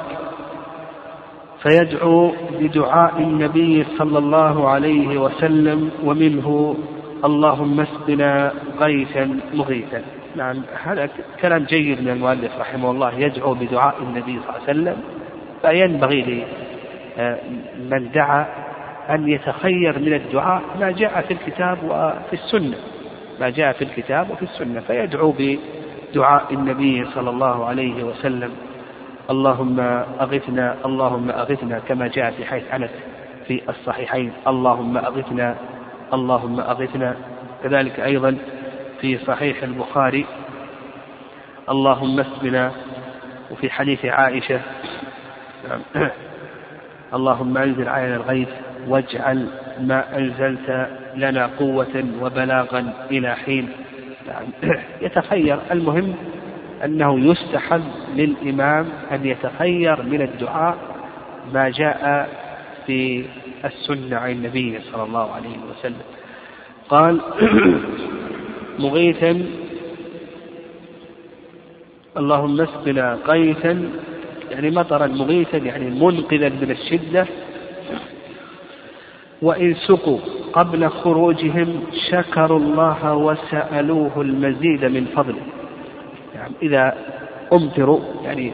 فيدعو 1.67 2.31
بدعاء 2.59 3.17
النبي 3.17 3.85
صلى 3.97 4.17
الله 4.17 4.69
عليه 4.69 5.17
وسلم 5.17 5.91
ومنه 6.03 6.75
اللهم 7.25 7.79
اسقنا 7.79 8.51
غيثا 8.79 9.39
مغيثا. 9.53 10.01
نعم 10.35 10.61
هذا 10.83 11.09
كلام 11.41 11.63
جيد 11.63 12.01
من 12.01 12.09
المؤلف 12.09 12.59
رحمه 12.59 12.91
الله 12.91 13.13
يدعو 13.19 13.53
بدعاء 13.53 13.95
النبي 14.01 14.39
صلى 14.39 14.49
الله 14.49 14.61
عليه 14.61 14.63
وسلم 14.63 14.97
فينبغي 15.61 16.45
لمن 17.79 18.11
دعا 18.11 18.47
أن 19.09 19.27
يتخير 19.27 19.99
من 19.99 20.13
الدعاء 20.13 20.61
ما 20.79 20.91
جاء 20.91 21.21
في 21.21 21.33
الكتاب 21.33 21.77
وفي 21.83 22.33
السنة. 22.33 22.77
ما 23.41 23.49
جاء 23.49 23.71
في 23.71 23.81
الكتاب 23.81 24.31
وفي 24.31 24.43
السنة 24.43 24.79
فيدعو 24.79 25.33
بدعاء 25.37 26.53
النبي 26.53 27.05
صلى 27.05 27.29
الله 27.29 27.65
عليه 27.65 28.03
وسلم. 28.03 28.51
اللهم 29.29 29.79
أغثنا 30.21 30.75
اللهم 30.85 31.29
أغثنا 31.29 31.79
كما 31.79 32.07
جاء 32.07 32.31
في 32.31 32.45
حيث 32.45 32.73
أنس 32.73 32.89
في 33.47 33.61
الصحيحين. 33.69 34.31
اللهم 34.47 34.97
أغثنا 34.97 35.55
اللهم 36.13 36.59
أغثنا. 36.59 37.15
كذلك 37.63 37.99
أيضا 37.99 38.37
في 39.01 39.17
صحيح 39.17 39.63
البخاري. 39.63 40.25
اللهم 41.69 42.19
اسقنا. 42.19 42.71
وفي 43.51 43.69
حديث 43.69 44.05
عائشة 44.05 44.61
اللهم 47.17 47.57
أنزل 47.57 47.89
علينا 47.89 48.15
الغيث 48.15 48.49
واجعل 48.87 49.47
ما 49.79 50.17
أنزلت 50.17 50.89
لنا 51.15 51.49
قوة 51.59 52.05
وبلاغا 52.21 52.93
إلى 53.11 53.35
حين. 53.35 53.69
يتخير. 55.01 55.59
المهم 55.71 56.15
أنه 56.83 57.19
يستحب 57.19 57.83
للإمام 58.15 58.85
أن 59.11 59.25
يتخير 59.25 60.03
من 60.03 60.21
الدعاء 60.21 60.77
ما 61.53 61.69
جاء 61.69 62.29
في 62.87 63.25
السنة 63.65 64.17
عن 64.17 64.31
النبي 64.31 64.79
صلى 64.91 65.03
الله 65.03 65.31
عليه 65.31 65.57
وسلم. 65.69 66.05
قال 66.89 67.21
مغيثا 68.79 69.45
اللهم 72.17 72.61
اسقنا 72.61 73.19
غيثا 73.27 73.89
يعني 74.51 74.71
مطرا 74.71 75.07
مغيثا 75.07 75.57
يعني 75.57 75.89
منقذا 75.89 76.49
من 76.49 76.71
الشدة. 76.71 77.27
وإن 79.41 79.75
سقوا 79.75 80.19
قبل 80.53 80.89
خروجهم 80.89 81.83
شكروا 82.09 82.59
الله 82.59 83.15
وسألوه 83.15 84.21
المزيد 84.21 84.85
من 84.85 85.05
فضله. 85.15 85.54
يعني 86.45 86.55
إذا 86.61 86.97
أمطروا 87.53 87.99
يعني 88.23 88.51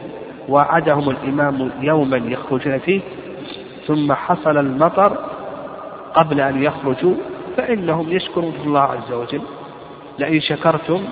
وعدهم 0.48 1.10
الإمام 1.10 1.70
يوما 1.80 2.16
يخرجون 2.16 2.78
فيه 2.78 3.00
ثم 3.86 4.12
حصل 4.12 4.58
المطر 4.58 5.16
قبل 6.14 6.40
أن 6.40 6.62
يخرجوا 6.62 7.14
فإنهم 7.56 8.12
يشكرون 8.12 8.54
الله 8.66 8.80
عز 8.80 9.12
وجل 9.12 9.42
لئن 10.18 10.40
شكرتم 10.40 11.04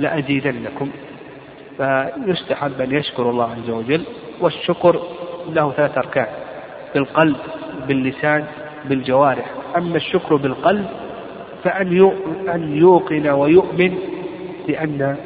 لأزيدنكم. 0.00 0.90
فيستحب 1.76 2.80
أن 2.80 2.94
يشكر 2.94 3.30
الله 3.30 3.50
عز 3.50 3.70
وجل 3.70 4.02
والشكر 4.40 5.02
له 5.52 5.72
ثلاث 5.72 5.98
أركان 5.98 6.26
بالقلب 6.94 7.36
باللسان 7.88 8.44
بالجوارح. 8.84 9.50
أما 9.76 9.96
الشكر 9.96 10.36
بالقلب 10.36 10.86
فأن 11.64 12.12
أن 12.54 12.76
يوقن 12.76 13.28
ويؤمن 13.28 13.98
بأن 14.66 15.16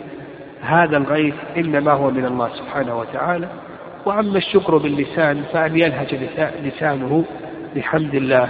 هذا 0.60 0.96
الغيث 0.96 1.34
إنما 1.56 1.92
هو 1.92 2.10
من 2.10 2.24
الله 2.24 2.48
سبحانه 2.48 2.98
وتعالى. 2.98 3.48
وأما 4.06 4.38
الشكر 4.38 4.76
باللسان 4.76 5.42
فأن 5.52 5.76
يلهج 5.76 6.14
لسانه 6.62 7.24
بحمد 7.76 8.14
الله 8.14 8.48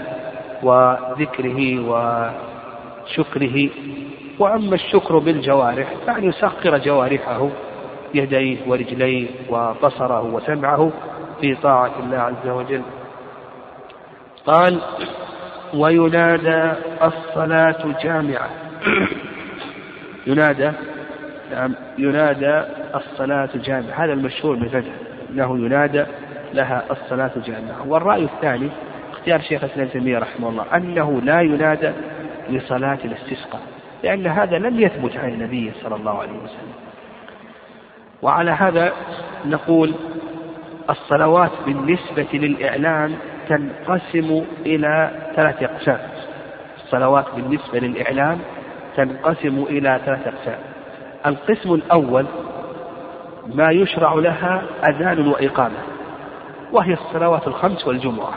وذكره 0.62 1.80
وشكره. 1.80 3.68
وأما 4.38 4.74
الشكر 4.74 5.18
بالجوارح 5.18 5.94
فأن 6.06 6.24
يسخر 6.24 6.78
جوارحه 6.78 7.48
يديه 8.14 8.56
ورجليه 8.66 9.28
وبصره 9.50 10.34
وسمعه 10.34 10.90
في 11.40 11.54
طاعة 11.54 11.92
الله 12.00 12.18
عز 12.18 12.48
وجل. 12.48 12.82
قال 14.46 14.80
وينادى 15.74 16.72
الصلاة 17.02 17.94
جامعة. 18.02 18.50
ينادى 20.26 20.72
نعم 21.50 21.74
ينادى 21.98 22.62
الصلاة 22.94 23.48
جامعة. 23.54 24.04
هذا 24.04 24.12
المشهور 24.12 24.56
بدء 24.56 24.84
أنه 25.30 25.58
ينادى 25.58 26.04
لها 26.54 26.84
الصلاة 26.90 27.30
جامعة. 27.46 27.88
والرأي 27.88 28.24
الثاني 28.24 28.68
اختيار 29.12 29.40
شيخ 29.40 29.64
الإسلام 29.64 29.88
تيمية 29.88 30.18
رحمه 30.18 30.48
الله 30.48 30.64
أنه 30.76 31.20
لا 31.20 31.40
ينادى 31.40 31.92
لصلاة 32.48 32.98
الاستسقاء 33.04 33.60
لأن 34.04 34.26
هذا 34.26 34.58
لم 34.58 34.80
يثبت 34.80 35.16
عن 35.16 35.28
النبي 35.28 35.72
صلى 35.82 35.96
الله 35.96 36.18
عليه 36.18 36.38
وسلم. 36.38 36.72
وعلى 38.22 38.50
هذا 38.50 38.92
نقول 39.46 39.94
الصلوات 40.90 41.50
بالنسبة 41.66 42.26
للإعلام 42.32 43.14
تنقسم 43.48 44.44
إلى 44.66 45.10
ثلاث 45.36 45.62
أقسام. 45.62 45.98
الصلوات 46.84 47.24
بالنسبة 47.36 47.78
للإعلام 47.78 48.38
تنقسم 48.96 49.64
إلى 49.70 50.00
ثلاث 50.04 50.26
أقسام. 50.26 50.58
القسم 51.26 51.74
الأول 51.74 52.26
ما 53.46 53.70
يشرع 53.70 54.14
لها 54.14 54.62
أذان 54.88 55.28
وإقامة 55.28 55.78
وهي 56.72 56.92
الصلوات 56.92 57.48
الخمس 57.48 57.86
والجمعة 57.86 58.34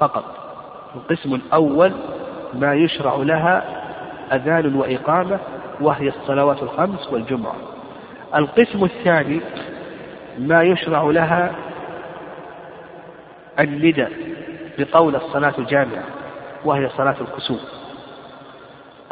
فقط. 0.00 0.24
القسم 0.96 1.34
الأول 1.34 1.92
ما 2.54 2.74
يشرع 2.74 3.14
لها 3.14 3.64
أذان 4.32 4.74
وإقامة 4.74 5.38
وهي 5.80 6.08
الصلوات 6.08 6.62
الخمس 6.62 7.12
والجمعة. 7.12 7.56
القسم 8.34 8.84
الثاني 8.84 9.40
ما 10.38 10.62
يشرع 10.62 11.02
لها 11.02 11.54
الندى 13.60 14.06
بقول 14.78 15.16
الصلاة 15.16 15.54
جامعة 15.58 16.04
وهي 16.64 16.88
صلاة 16.88 17.16
الكسوف. 17.20 17.60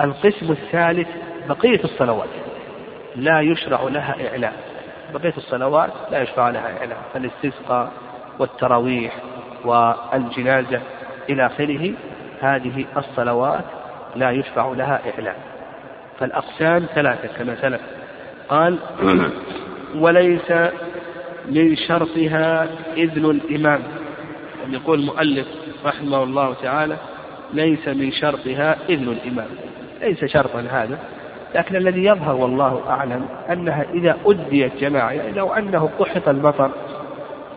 القسم 0.01 0.53
الثالث 0.53 1.09
بقية 1.49 1.85
الصلوات. 1.85 2.29
لا 3.17 3.41
يشرع 3.41 3.83
لها 3.83 4.29
إعلان. 4.29 4.53
بقية 5.15 5.35
الصلوات 5.37 5.91
لا 6.11 6.23
يشرع 6.23 6.51
لها 6.51 6.79
إعلان. 6.79 6.99
فالاستسقاء 7.13 7.93
والتراويح 8.39 9.17
والجنازة 9.65 10.81
إلى 11.31 11.47
آخره 11.47 11.93
هذه 12.41 12.85
الصلوات 12.97 13.65
لا 14.17 14.31
يشرع 14.31 14.67
لها 14.69 15.01
إعلان. 15.15 15.37
فالأقسام 16.21 16.87
ثلاثة 16.95 17.29
كما 17.39 17.57
سلف. 17.63 17.81
قال 18.49 18.79
وليس 20.03 20.53
من 21.49 21.77
شرطها 21.77 22.69
إذن 22.97 23.31
الإمام. 23.31 23.81
يقول 24.69 24.99
المؤلف 25.01 25.47
رحمه 25.85 26.23
الله 26.23 26.55
تعالى 26.63 26.97
ليس 27.53 27.89
من 27.89 28.13
شرطها 28.13 28.77
إذن 28.89 29.09
الإمام. 29.09 29.49
ليس 30.01 30.25
شرطا 30.25 30.61
هذا. 30.61 30.99
لكن 31.55 31.77
الذي 31.77 32.05
يظهر 32.05 32.35
والله 32.35 32.83
أعلم 32.89 33.27
أنها 33.53 33.87
إذا 33.95 34.17
أديت 34.27 34.77
جماعة 34.77 35.11
يعني 35.11 35.33
لو 35.33 35.53
أنه 35.53 35.91
قحط 35.99 36.29
المطر 36.29 36.71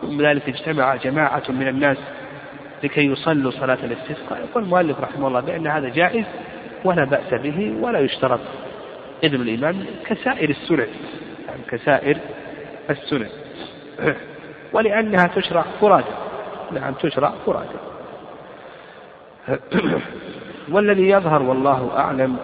ثم 0.02 0.22
ذلك 0.22 0.48
اجتمع 0.48 0.96
جماعة 0.96 1.42
من 1.48 1.68
الناس 1.68 1.98
لكي 2.82 3.06
يصلوا 3.06 3.50
صلاة 3.50 3.78
الاستسقاء 3.84 4.38
يقول 4.50 4.62
المؤلف 4.62 5.00
رحمه 5.00 5.28
الله 5.28 5.40
بأن 5.40 5.66
هذا 5.66 5.88
جائز 5.88 6.24
ولا 6.84 7.04
بأس 7.04 7.34
به 7.34 7.74
ولا 7.80 7.98
يشترط. 7.98 8.40
إذن 9.24 9.40
الإمام 9.40 9.84
كسائر 10.06 10.50
السنن 10.50 10.86
يعني 11.48 11.62
كسائر 11.70 12.18
السنن. 12.90 13.28
ولأنها 14.72 15.26
تشرع 15.26 15.64
فرادى. 15.80 16.14
نعم 16.72 16.94
تشرع 16.94 17.32
فرادى. 17.46 17.78
والذي 20.72 21.08
يظهر 21.08 21.42
والله 21.42 21.90
أعلم 21.96 22.36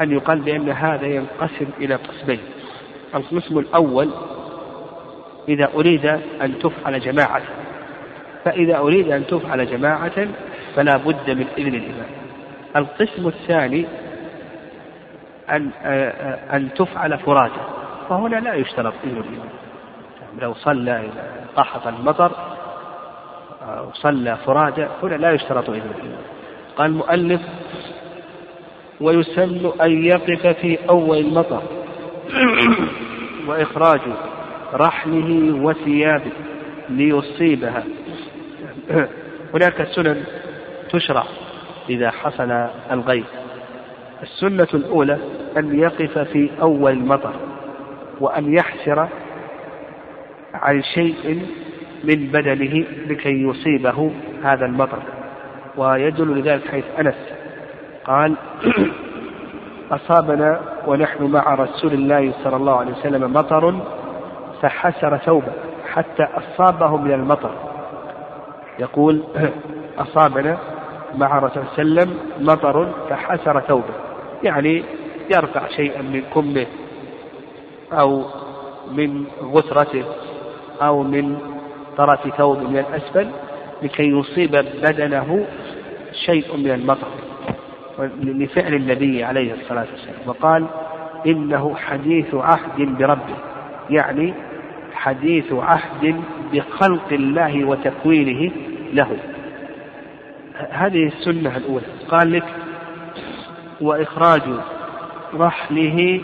أن 0.00 0.12
يقال 0.12 0.40
بأن 0.40 0.68
هذا 0.70 1.06
ينقسم 1.06 1.66
إلى 1.80 1.94
قسمين. 1.94 2.40
القسم 3.14 3.58
الأول 3.58 4.10
إذا 5.48 5.68
أريد 5.74 6.06
أن 6.42 6.58
تفعل 6.58 7.00
جماعة. 7.00 7.42
فإذا 8.44 8.78
أريد 8.78 9.10
أن 9.10 9.26
تفعل 9.26 9.66
جماعة 9.66 10.28
فلا 10.76 10.96
بد 10.96 11.30
من 11.30 11.46
إذن 11.58 11.74
الإمام. 11.74 12.10
القسم 12.76 13.28
الثاني 13.28 13.86
أن 15.50 15.70
أن 16.52 16.74
تفعل 16.74 17.18
فرادى. 17.18 17.60
فهنا 18.08 18.36
لا 18.36 18.54
يشترط 18.54 18.94
إذن 19.04 19.16
الإمام. 19.16 19.48
لو 20.38 20.54
صلى 20.54 21.02
قحط 21.56 21.86
المطر 21.86 22.32
أو 23.62 23.92
صلى 23.92 24.36
فرادى 24.46 24.86
هنا 25.02 25.14
لا 25.14 25.32
يشترط 25.32 25.70
إذن 25.70 25.90
الإمام. 25.98 26.22
قال 26.76 26.90
المؤلف 26.90 27.40
ويسن 29.00 29.72
أن 29.82 30.04
يقف 30.04 30.46
في 30.46 30.78
أول 30.88 31.18
المطر 31.18 31.62
وإخراج 33.48 34.00
رحله 34.74 35.52
وثيابه 35.62 36.32
ليصيبها. 36.88 37.84
هناك 39.54 39.84
سنن 39.84 40.24
تشرع 40.90 41.24
إذا 41.88 42.10
حصل 42.10 42.50
الغيث 42.90 43.26
السنة 44.22 44.68
الأولى 44.74 45.18
أن 45.56 45.78
يقف 45.78 46.18
في 46.18 46.50
أول 46.60 46.92
المطر 46.92 47.34
وأن 48.20 48.54
يحسر 48.54 49.08
عن 50.54 50.82
شيء 50.82 51.46
من 52.04 52.26
بدنه 52.26 52.84
لكي 53.06 53.42
يصيبه 53.42 54.12
هذا 54.42 54.66
المطر. 54.66 55.02
ويدل 55.76 56.38
لذلك 56.38 56.68
حيث 56.68 56.84
أنس 56.98 57.14
قال 58.06 58.36
أصابنا 59.96 60.60
ونحن 60.86 61.24
مع 61.24 61.54
رسول 61.54 61.92
الله 61.92 62.32
صلى 62.44 62.56
الله 62.56 62.76
عليه 62.76 62.92
وسلم 62.92 63.32
مطر 63.32 63.74
فحسر 64.62 65.16
ثوبه 65.16 65.52
حتى 65.92 66.22
أصابه 66.22 66.96
من 66.96 67.12
المطر. 67.12 67.50
يقول 68.78 69.22
أصابنا 69.98 70.58
مع 71.14 71.38
رسول 71.38 71.62
الله 71.62 71.74
صلى 71.76 71.82
الله 71.82 72.02
عليه 72.02 72.10
وسلم 72.12 72.18
مطر 72.40 72.88
فحسر 73.10 73.60
ثوبه. 73.60 73.94
يعني 74.42 74.84
يرفع 75.34 75.68
شيئا 75.68 76.02
من 76.02 76.22
كمه 76.34 76.66
أو 77.92 78.24
من 78.92 79.24
غثرته 79.42 80.04
أو 80.82 81.02
من 81.02 81.38
طرف 81.96 82.36
ثوب 82.36 82.58
من 82.58 82.78
الأسفل 82.78 83.28
لكي 83.82 84.02
يصيب 84.02 84.50
بدنه 84.82 85.46
شيء 86.26 86.56
من 86.56 86.70
المطر. 86.70 87.21
لفعل 88.22 88.74
النبي 88.74 89.24
عليه 89.24 89.52
الصلاة 89.52 89.86
والسلام. 89.92 90.16
وقال 90.26 90.66
إنه 91.26 91.74
حديث 91.74 92.34
عهد 92.34 92.80
بربه. 92.98 93.36
يعني 93.90 94.34
حديث 94.92 95.52
عهد 95.52 96.20
بخلق 96.52 97.12
الله 97.12 97.64
وتكوينه 97.64 98.52
له. 98.92 99.16
هذه 100.70 101.06
السنة 101.06 101.56
الأولى. 101.56 101.86
قال 102.08 102.32
لك 102.32 102.44
وإخراج 103.80 104.42
رحله 105.34 106.20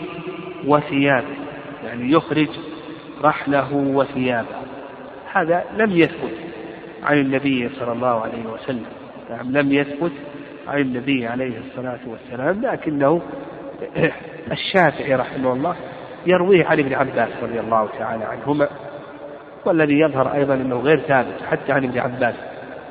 وثيابه. 0.65 1.35
يعني 1.85 2.11
يخرج 2.11 2.49
رحله 3.23 3.73
وثيابه. 3.73 4.55
هذا 5.33 5.63
لم 5.77 5.91
يثبت 5.91 6.33
عن 7.03 7.17
النبي 7.17 7.69
صلى 7.69 7.91
الله 7.91 8.21
عليه 8.21 8.45
وسلم. 8.53 8.85
نعم 9.29 9.51
لم 9.51 9.73
يثبت 9.73 10.11
عن 10.69 10.81
النبي 10.81 11.27
عليه 11.27 11.57
الصلاة 11.57 11.99
والسلام 12.07 12.61
لكنه 12.61 13.21
الشافعي 14.51 15.15
رحمه 15.15 15.53
الله 15.53 15.75
يرويه 16.25 16.65
عن 16.65 16.79
ابن 16.79 16.93
عباس 16.93 17.29
رضي 17.43 17.59
الله 17.59 17.89
تعالى 17.99 18.23
عنهما 18.23 18.69
والذي 19.65 19.99
يظهر 19.99 20.33
أيضا 20.33 20.53
أنه 20.53 20.79
غير 20.79 20.99
ثابت 20.99 21.41
حتى 21.51 21.71
عن 21.71 21.83
ابن 21.83 21.99
عباس 21.99 22.35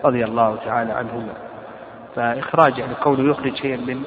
رضي 0.04 0.24
الله 0.24 0.56
تعالى 0.64 0.92
عنهما. 0.92 1.32
فإخراج 2.16 2.78
يعني 2.78 2.94
كونه 2.94 3.30
يخرج 3.30 3.54
شيئا 3.54 3.76
من 3.76 4.02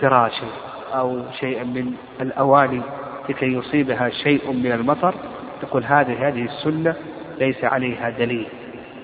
فراشه 0.00 0.46
أو 0.94 1.22
شيئا 1.40 1.64
من 1.64 1.92
الأواني 2.20 2.82
لكي 3.28 3.46
يصيبها 3.46 4.10
شيء 4.10 4.52
من 4.52 4.72
المطر 4.72 5.14
تقول 5.62 5.84
هذه 5.84 6.28
هذه 6.28 6.44
السنة 6.44 6.94
ليس 7.38 7.64
عليها 7.64 8.10
دليل 8.10 8.46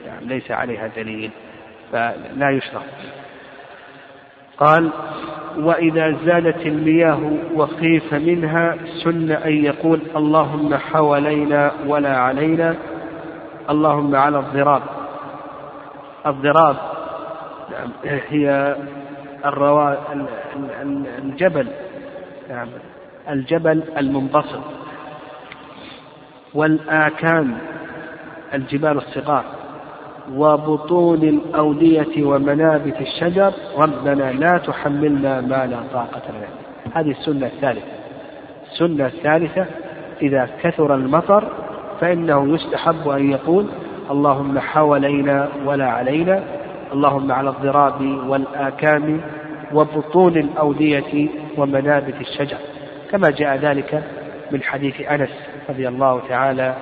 يعني 0.06 0.26
ليس 0.26 0.50
عليها 0.50 0.86
دليل 0.96 1.30
فلا 1.92 2.50
يشرع 2.50 2.82
قال 4.58 4.90
وإذا 5.58 6.16
زالت 6.24 6.66
المياه 6.66 7.32
وخيف 7.54 8.14
منها 8.14 8.76
سن 9.04 9.30
أن 9.30 9.64
يقول 9.64 10.00
اللهم 10.16 10.74
حوالينا 10.74 11.72
ولا 11.86 12.16
علينا 12.16 12.76
اللهم 13.70 14.14
على 14.14 14.38
الضراب. 14.38 14.82
الضراب 16.26 16.76
هي 18.04 18.76
الروا... 19.44 19.94
الجبل 21.18 21.68
نعم 22.48 22.68
الجبل 23.30 23.82
المنبسط. 23.98 24.62
والآكام 26.54 27.58
الجبال 28.54 28.96
الصغار. 28.96 29.44
وبطون 30.34 31.22
الأودية 31.22 32.24
ومنابت 32.24 33.00
الشجر 33.00 33.52
ربنا 33.78 34.32
لا 34.32 34.58
تحملنا 34.58 35.40
ما 35.40 35.66
لا 35.66 35.80
طاقة 35.92 36.22
لنا. 36.30 36.48
هذه 36.94 37.10
السنة 37.10 37.46
الثالثة. 37.46 37.86
السنة 38.72 39.06
الثالثة 39.06 39.66
إذا 40.22 40.48
كثر 40.62 40.94
المطر 40.94 41.44
فإنه 42.00 42.54
يستحب 42.54 43.08
أن 43.08 43.30
يقول 43.30 43.66
اللهم 44.10 44.58
حوالينا 44.58 45.48
ولا 45.64 45.88
علينا 45.88 46.42
اللهم 46.92 47.32
على 47.32 47.50
الضراب 47.50 48.00
والآكام 48.28 49.20
وبطون 49.74 50.36
الأودية 50.36 51.28
ومنابت 51.56 52.14
الشجر. 52.20 52.58
كما 53.10 53.30
جاء 53.30 53.56
ذلك 53.56 54.02
من 54.50 54.62
حديث 54.62 55.00
أنس 55.00 55.30
رضي 55.68 55.88
الله 55.88 56.20
تعالى 56.28 56.74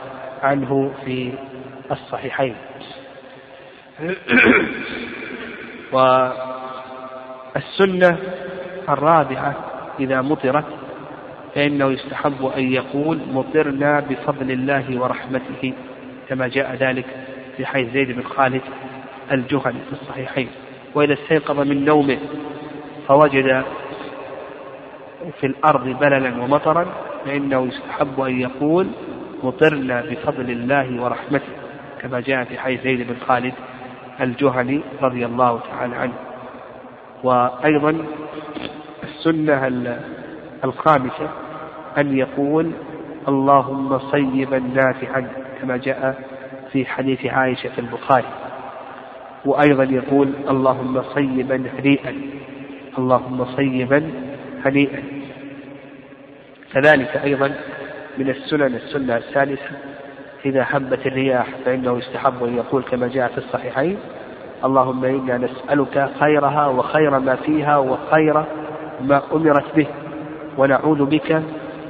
عنه 0.42 0.90
في 1.04 1.32
الصحيحين. 1.90 2.54
والسنة 7.54 8.18
الرابعة 8.88 9.54
إذا 10.00 10.22
مطرت 10.22 10.64
فإنه 11.54 11.92
يستحب 11.92 12.44
أن 12.56 12.72
يقول 12.72 13.20
مطرنا 13.32 14.00
بفضل 14.00 14.50
الله 14.50 15.00
ورحمته 15.00 15.72
كما 16.28 16.48
جاء 16.48 16.74
ذلك 16.74 17.06
في 17.56 17.66
حيث 17.66 17.92
زيد 17.92 18.12
بن 18.12 18.22
خالد 18.22 18.62
الجهني 19.32 19.78
في 19.88 19.92
الصحيحين. 19.92 20.48
وإذا 20.94 21.12
استيقظ 21.12 21.60
من 21.60 21.84
نومه 21.84 22.18
فوجد 23.08 23.64
في 25.40 25.46
الأرض 25.46 25.88
بللا 25.88 26.42
ومطرا 26.42 26.86
فإنه 27.24 27.66
يستحب 27.66 28.20
أن 28.20 28.40
يقول 28.40 28.86
مطرنا 29.42 30.00
بفضل 30.00 30.50
الله 30.50 31.02
ورحمته 31.02 31.52
كما 32.00 32.20
جاء 32.20 32.44
في 32.44 32.58
حيث 32.58 32.82
زيد 32.82 33.06
بن 33.06 33.16
خالد 33.28 33.54
الجهني 34.20 34.80
رضي 35.02 35.26
الله 35.26 35.60
تعالى 35.70 35.96
عنه. 35.96 36.12
وأيضا 37.24 38.04
السنة 39.02 39.66
الخامسة 40.64 41.30
أن 41.98 42.18
يقول 42.18 42.70
اللهم 43.28 43.98
صيبا 43.98 44.58
نافعا 44.58 45.28
كما 45.60 45.76
جاء 45.76 46.22
في 46.72 46.86
حديث 46.86 47.26
عائشة 47.26 47.68
في 47.68 47.78
البخاري. 47.78 48.28
وأيضا 49.44 49.84
يقول 49.84 50.32
اللهم 50.50 51.02
صيبا 51.02 51.64
هنيئا. 51.78 52.14
اللهم 52.98 53.44
صيبا 53.44 54.10
هنيئا. 54.64 55.02
كذلك 56.72 57.16
أيضا 57.24 57.54
من 58.18 58.30
السنن 58.30 58.74
السنة 58.74 59.16
الثالثة 59.16 59.70
إذا 60.44 60.66
هبت 60.68 61.06
الرياح 61.06 61.46
فإنه 61.64 61.98
يستحب 61.98 62.44
أن 62.44 62.56
يقول 62.56 62.82
كما 62.82 63.08
جاء 63.08 63.28
في 63.28 63.38
الصحيحين 63.38 63.98
اللهم 64.64 65.04
إنا 65.04 65.38
نسألك 65.38 66.10
خيرها 66.20 66.66
وخير 66.66 67.18
ما 67.18 67.36
فيها 67.36 67.76
وخير 67.76 68.44
ما 69.00 69.22
أمرت 69.32 69.76
به 69.76 69.86
ونعوذ 70.58 71.04
بك 71.04 71.42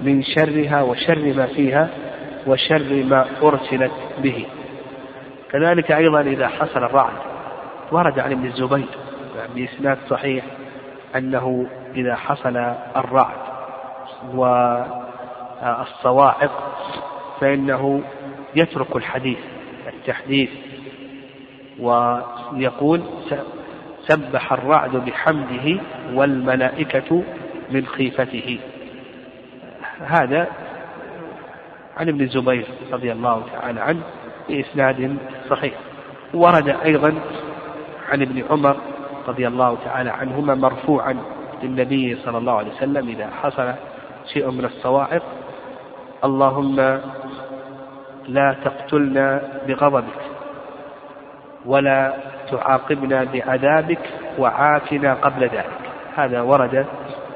من 0.03 0.23
شرها 0.23 0.83
وشر 0.83 1.35
ما 1.37 1.47
فيها 1.47 1.89
وشر 2.47 3.05
ما 3.05 3.27
أرسلت 3.43 3.93
به. 4.23 4.47
كذلك 5.51 5.93
أيضا 5.93 6.21
إذا 6.21 6.49
حصل 6.49 6.85
الرعد 6.85 7.17
ورد 7.93 8.19
عن 8.19 8.33
ابن 8.33 8.45
الزبير 8.45 8.89
بإسناد 9.55 9.99
صحيح 10.09 10.45
أنه 11.17 11.67
إذا 11.95 12.15
حصل 12.15 12.57
الرعد 12.97 13.37
والصواعق 15.63 16.51
فإنه 17.41 18.03
يترك 18.55 18.97
الحديث 18.97 19.39
التحديث 19.87 20.51
ويقول 21.79 23.03
سبح 24.09 24.53
الرعد 24.53 24.97
بحمده 24.97 25.81
والملائكة 26.15 27.23
من 27.71 27.87
خيفته. 27.87 28.59
هذا 30.01 30.47
عن 31.97 32.09
ابن 32.09 32.21
الزبير 32.21 32.67
رضي 32.93 33.13
الله 33.13 33.43
تعالى 33.53 33.81
عنه 33.81 34.01
بإسناد 34.49 35.17
صحيح. 35.51 35.75
ورد 36.35 36.69
أيضا 36.69 37.15
عن 38.09 38.23
ابن 38.23 38.45
عمر 38.51 38.77
رضي 39.29 39.47
الله 39.47 39.79
تعالى 39.85 40.11
عنهما 40.11 40.55
مرفوعا 40.55 41.17
للنبي 41.63 42.17
صلى 42.25 42.39
الله 42.39 42.53
عليه 42.53 42.73
وسلم 42.73 43.09
إذا 43.09 43.31
حصل 43.43 43.75
شيء 44.33 44.51
من 44.51 44.65
الصواعق 44.65 45.23
اللهم 46.25 47.01
لا 48.31 48.57
تقتلنا 48.65 49.27
بغضبك 49.67 50.21
ولا 51.67 52.15
تعاقبنا 52.51 53.25
بعذابك 53.25 54.05
وعافنا 54.39 55.15
قبل 55.15 55.43
ذلك. 55.43 55.81
هذا 56.17 56.41
ورد 56.41 56.87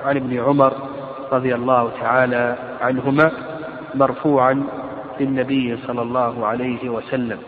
عن 0.04 0.16
ابن 0.16 0.40
عمر 0.40 0.72
رضي 1.32 1.54
الله 1.54 1.90
تعالى 2.00 2.56
عنهما 2.80 3.32
مرفوعا 3.94 4.54
للنبي 5.20 5.76
صلى 5.86 6.02
الله 6.02 6.46
عليه 6.46 6.88
وسلم. 6.88 7.38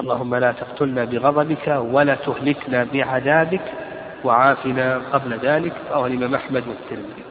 اللهم 0.00 0.34
لا 0.34 0.52
تقتلنا 0.52 1.04
بغضبك 1.04 1.66
ولا 1.92 2.14
تهلكنا 2.14 2.86
بعذابك 2.92 3.66
وعافنا 4.24 4.98
قبل 5.12 5.38
ذلك. 5.38 5.72
رواه 5.92 6.06
الإمام 6.06 6.34
أحمد 6.34 6.64
والترمذي. 6.68 7.24